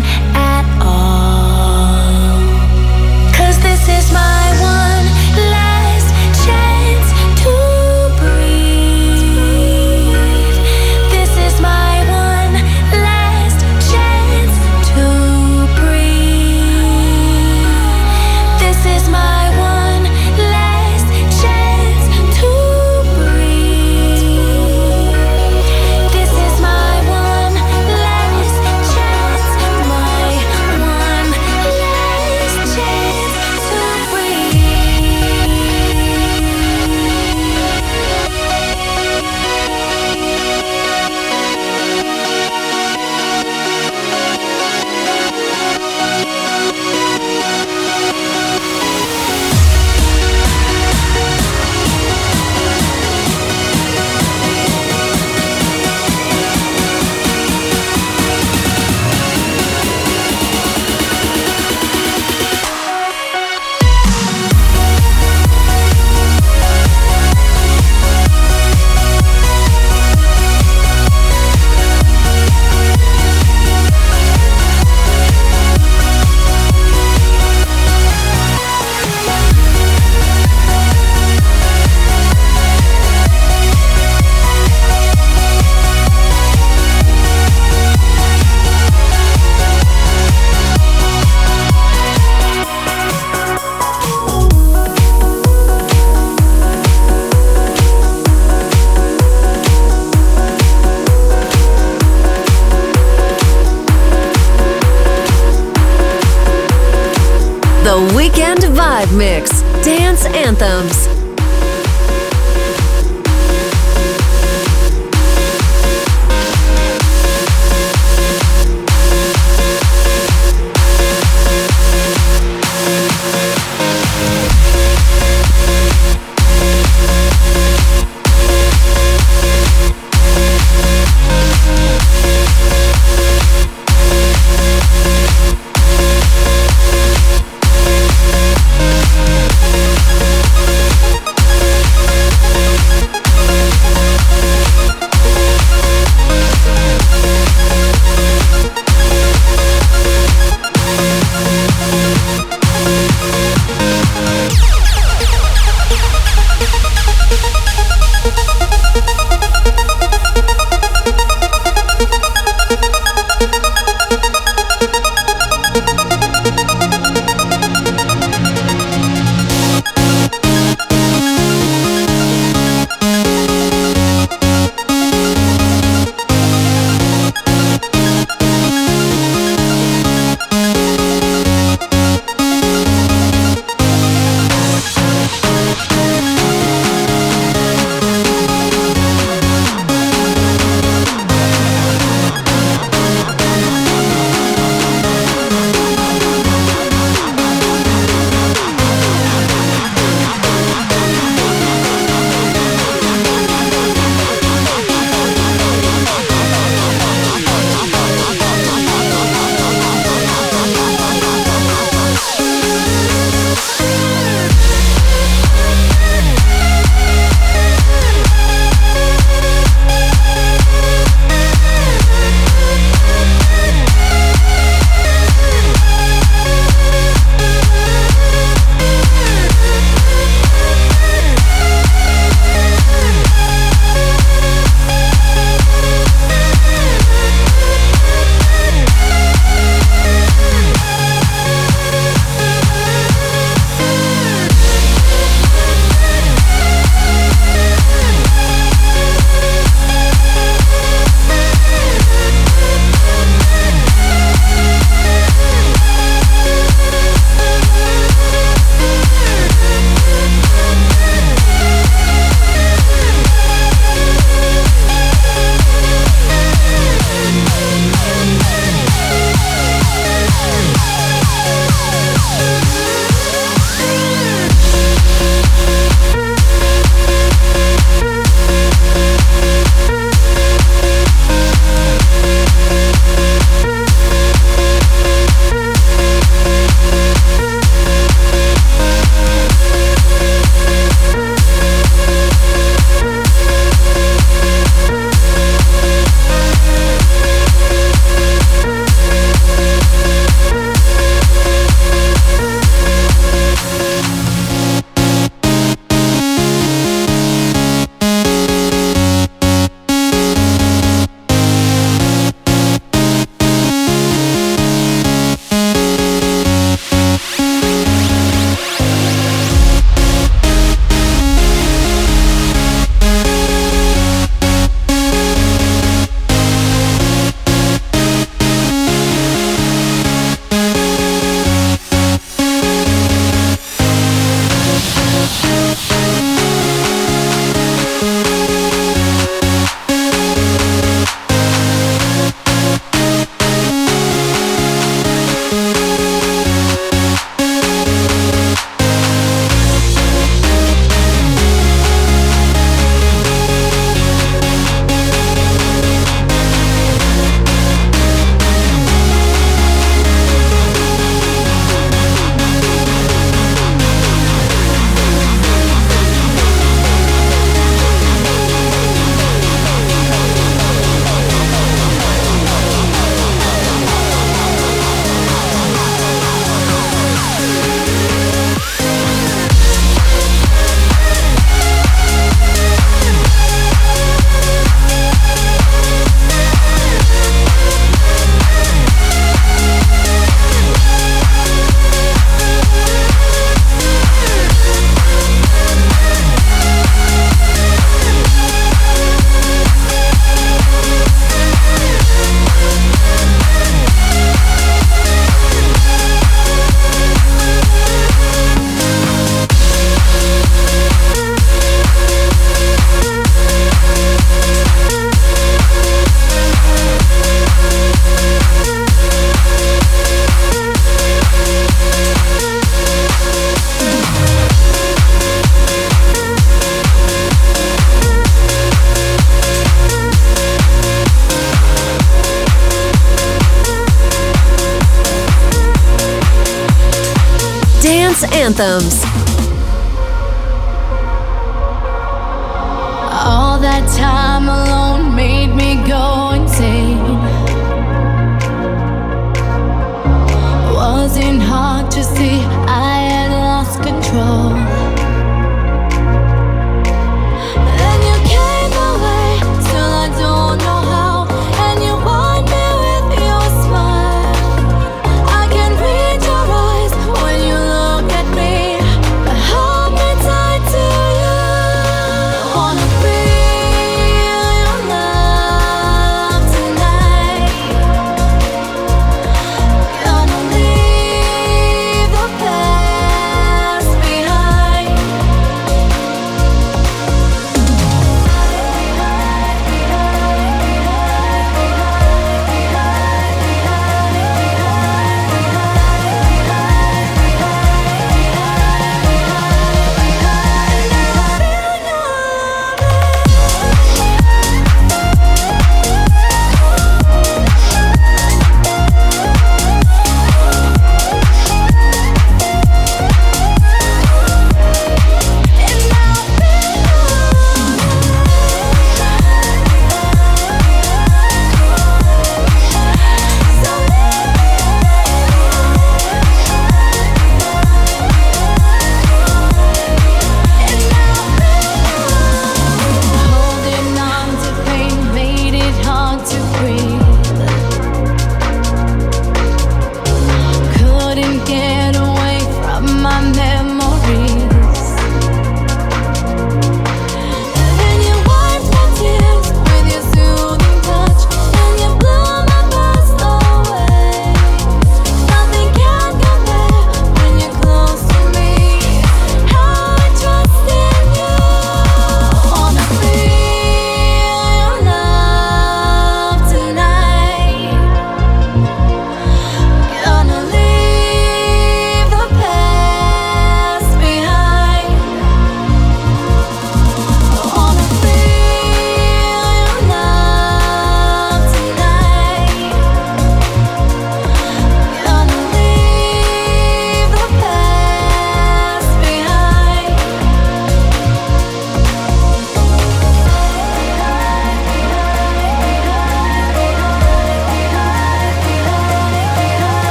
Anthems. 438.59 439.06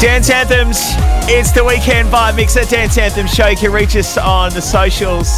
Dance 0.00 0.30
Anthems, 0.30 0.78
it's 1.28 1.52
the 1.52 1.62
weekend 1.62 2.08
vibe 2.08 2.34
mix 2.34 2.56
at 2.56 2.70
Dance 2.70 2.96
Anthem 2.96 3.26
Show. 3.26 3.48
You 3.48 3.56
can 3.58 3.70
reach 3.70 3.94
us 3.96 4.16
on 4.16 4.50
the 4.54 4.62
socials. 4.62 5.28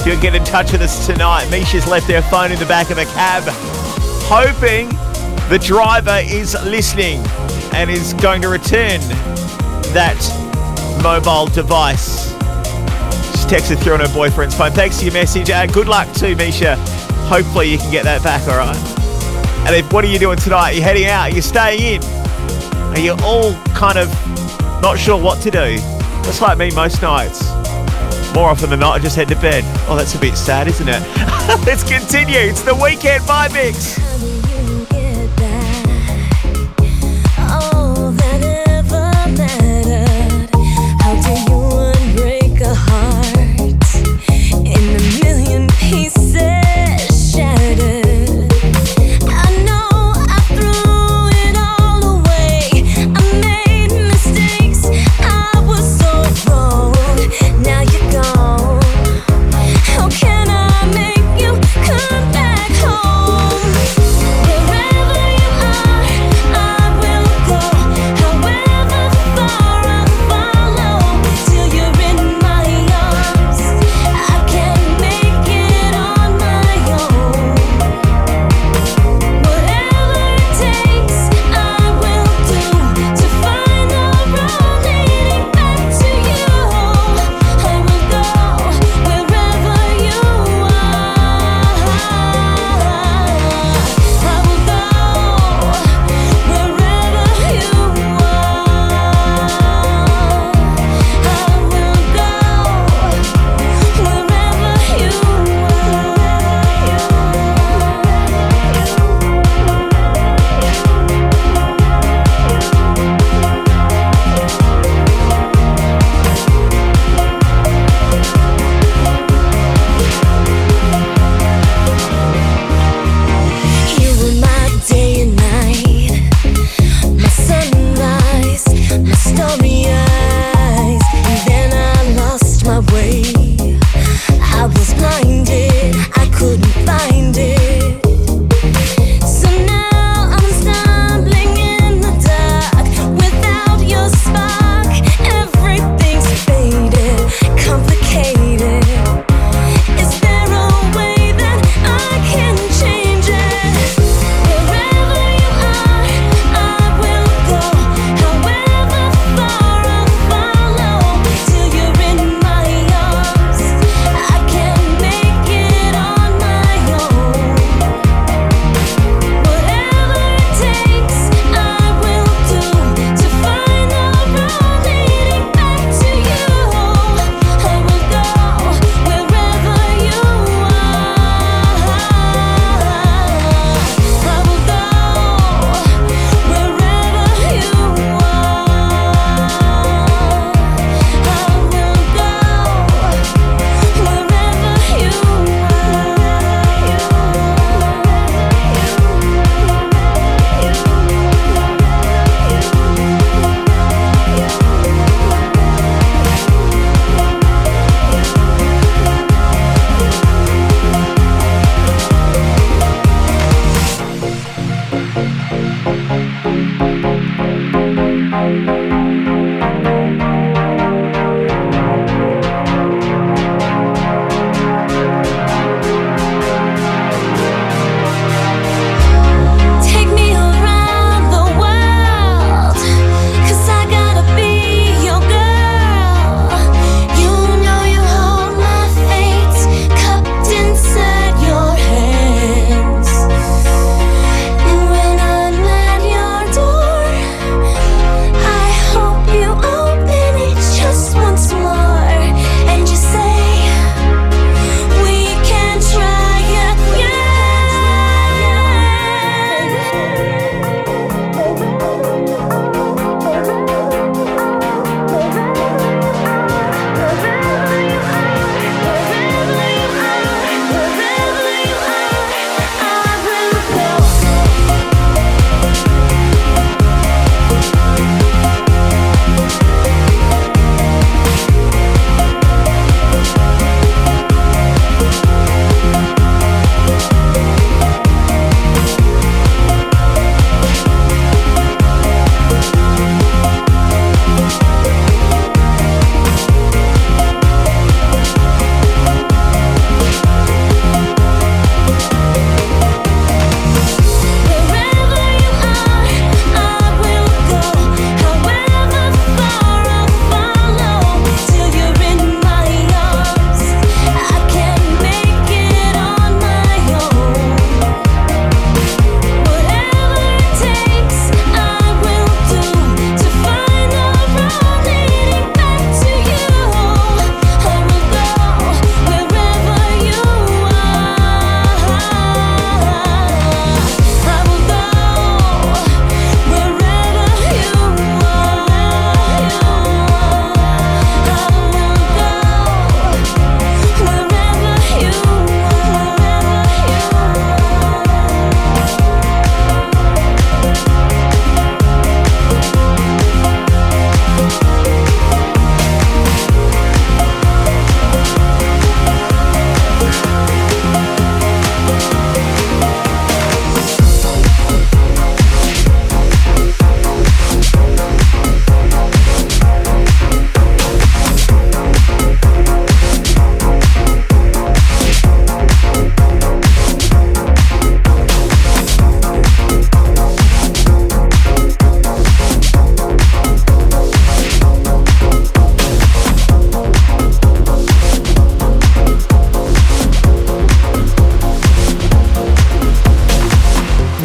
If 0.00 0.06
you 0.06 0.18
get 0.18 0.34
in 0.34 0.42
touch 0.44 0.72
with 0.72 0.80
us 0.80 1.06
tonight, 1.06 1.46
Misha's 1.50 1.86
left 1.86 2.10
her 2.10 2.22
phone 2.22 2.50
in 2.50 2.58
the 2.58 2.64
back 2.64 2.88
of 2.88 2.96
the 2.96 3.04
cab, 3.04 3.42
hoping 4.24 4.88
the 5.50 5.58
driver 5.62 6.22
is 6.24 6.56
listening 6.64 7.20
and 7.74 7.90
is 7.90 8.14
going 8.14 8.40
to 8.40 8.48
return 8.48 8.98
that 9.92 10.16
mobile 11.02 11.52
device. 11.52 12.30
She's 13.32 13.44
texted 13.44 13.78
through 13.82 13.92
on 13.92 14.00
her 14.00 14.14
boyfriend's 14.14 14.56
phone. 14.56 14.72
Thanks 14.72 15.00
for 15.00 15.04
your 15.04 15.12
message 15.12 15.50
and 15.50 15.70
good 15.70 15.86
luck 15.86 16.10
too, 16.14 16.34
Misha. 16.34 16.76
Hopefully 17.28 17.70
you 17.70 17.76
can 17.76 17.92
get 17.92 18.04
that 18.04 18.22
back, 18.22 18.48
all 18.48 18.56
right? 18.56 18.74
And 19.66 19.76
if 19.76 19.92
what 19.92 20.02
are 20.02 20.08
you 20.08 20.18
doing 20.18 20.38
tonight? 20.38 20.70
You're 20.70 20.84
heading 20.84 21.04
out, 21.04 21.34
you're 21.34 21.42
staying 21.42 22.00
in. 22.02 22.17
Are 22.98 23.00
you 23.00 23.16
all 23.22 23.54
kind 23.76 23.96
of 23.96 24.08
not 24.82 24.98
sure 24.98 25.16
what 25.16 25.40
to 25.42 25.52
do? 25.52 25.78
That's 26.24 26.42
like 26.42 26.58
me 26.58 26.72
most 26.72 27.00
nights. 27.00 27.48
More 28.34 28.48
often 28.48 28.70
than 28.70 28.80
not, 28.80 28.96
I 28.96 28.98
just 28.98 29.14
head 29.14 29.28
to 29.28 29.36
bed. 29.36 29.62
Oh, 29.88 29.94
that's 29.96 30.16
a 30.16 30.18
bit 30.18 30.36
sad, 30.36 30.66
isn't 30.66 30.88
it? 30.88 31.00
Let's 31.64 31.84
continue. 31.88 32.40
It's 32.40 32.62
the 32.62 32.74
weekend 32.74 33.22
vibe 33.22 33.52
mix. 33.52 33.96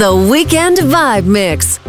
The 0.03 0.13
Weekend 0.13 0.79
Vibe 0.79 1.23
Mix. 1.23 1.82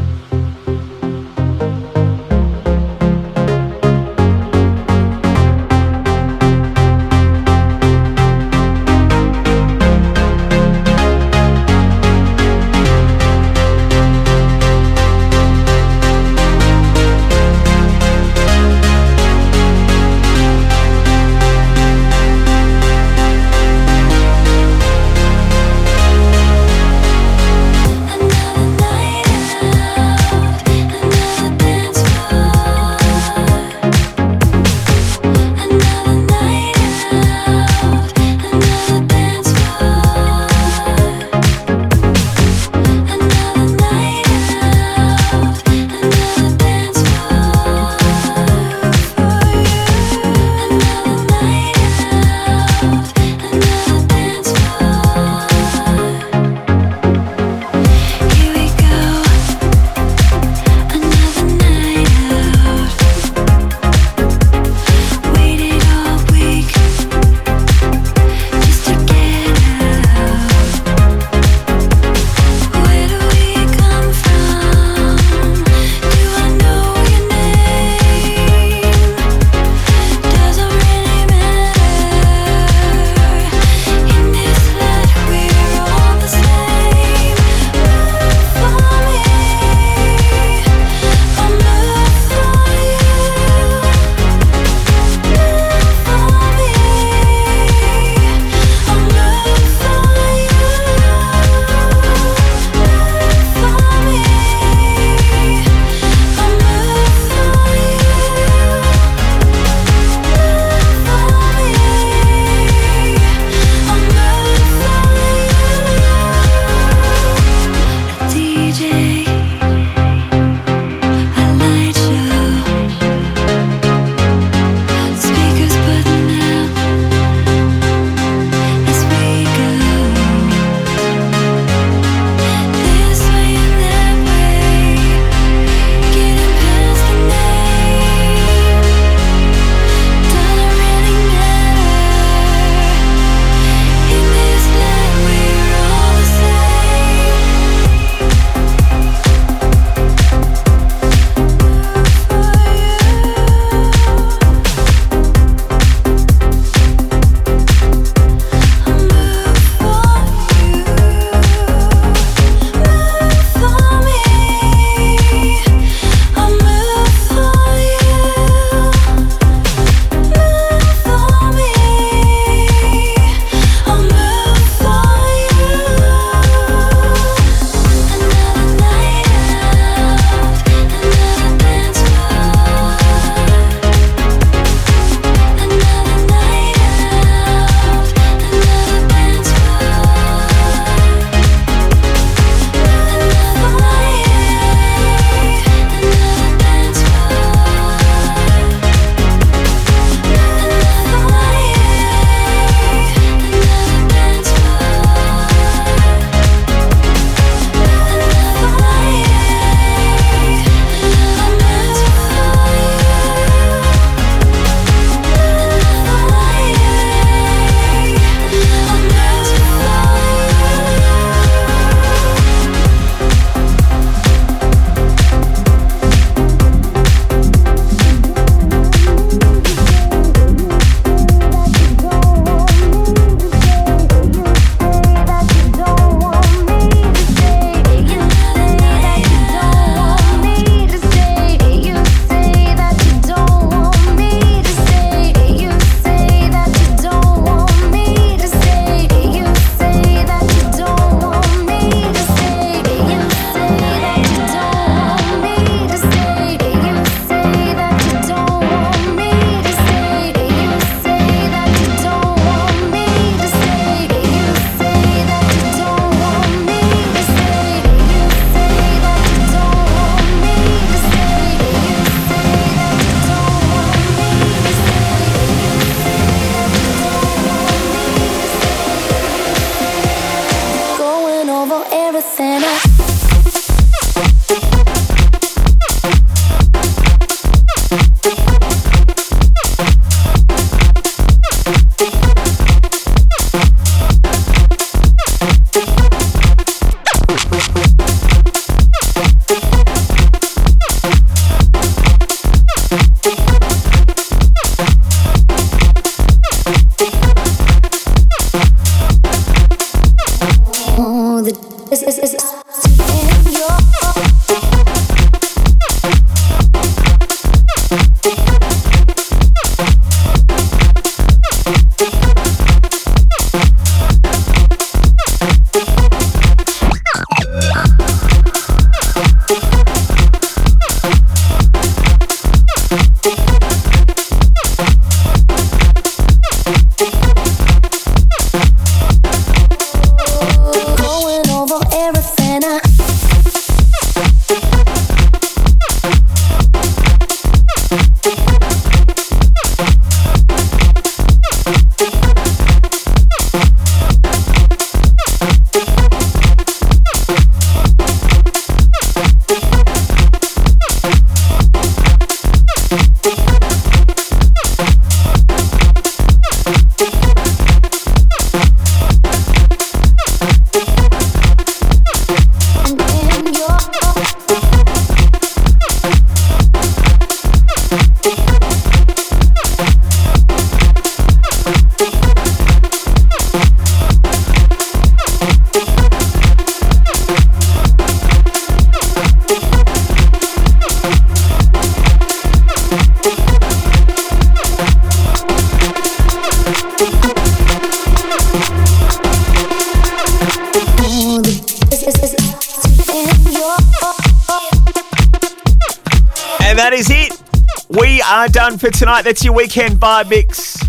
Tonight. 409.05 409.21
That's 409.21 409.45
your 409.45 409.53
weekend 409.53 410.01
vibe 410.01 410.31
mix. 410.31 410.81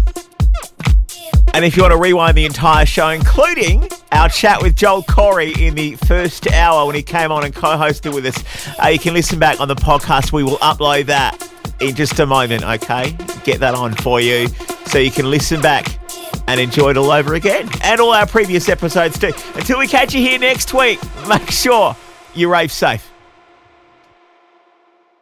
And 1.53 1.65
if 1.65 1.75
you 1.75 1.83
want 1.83 1.91
to 1.91 1.97
rewind 1.97 2.37
the 2.37 2.45
entire 2.45 2.85
show, 2.85 3.09
including 3.09 3.89
our 4.13 4.29
chat 4.29 4.61
with 4.61 4.77
Joel 4.77 5.03
Corry 5.03 5.59
in 5.59 5.75
the 5.75 5.95
first 5.95 6.49
hour 6.49 6.85
when 6.85 6.95
he 6.95 7.03
came 7.03 7.29
on 7.29 7.43
and 7.43 7.53
co 7.53 7.75
hosted 7.75 8.15
with 8.15 8.25
us, 8.25 8.41
uh, 8.81 8.87
you 8.87 8.99
can 8.99 9.13
listen 9.13 9.37
back 9.37 9.59
on 9.59 9.67
the 9.67 9.75
podcast. 9.75 10.31
We 10.31 10.43
will 10.43 10.59
upload 10.59 11.07
that 11.07 11.45
in 11.81 11.93
just 11.93 12.17
a 12.17 12.25
moment, 12.25 12.63
okay? 12.63 13.11
Get 13.43 13.59
that 13.59 13.75
on 13.75 13.93
for 13.95 14.21
you 14.21 14.47
so 14.85 14.97
you 14.97 15.11
can 15.11 15.29
listen 15.29 15.59
back 15.59 15.99
and 16.47 16.57
enjoy 16.57 16.91
it 16.91 16.97
all 16.97 17.11
over 17.11 17.33
again. 17.33 17.67
And 17.83 17.99
all 17.99 18.13
our 18.13 18.27
previous 18.27 18.69
episodes 18.69 19.19
too. 19.19 19.33
Until 19.55 19.77
we 19.77 19.89
catch 19.89 20.13
you 20.13 20.21
here 20.21 20.39
next 20.39 20.73
week, 20.73 21.01
make 21.27 21.51
sure 21.51 21.97
you 22.33 22.49
rave 22.49 22.71
safe. 22.71 23.04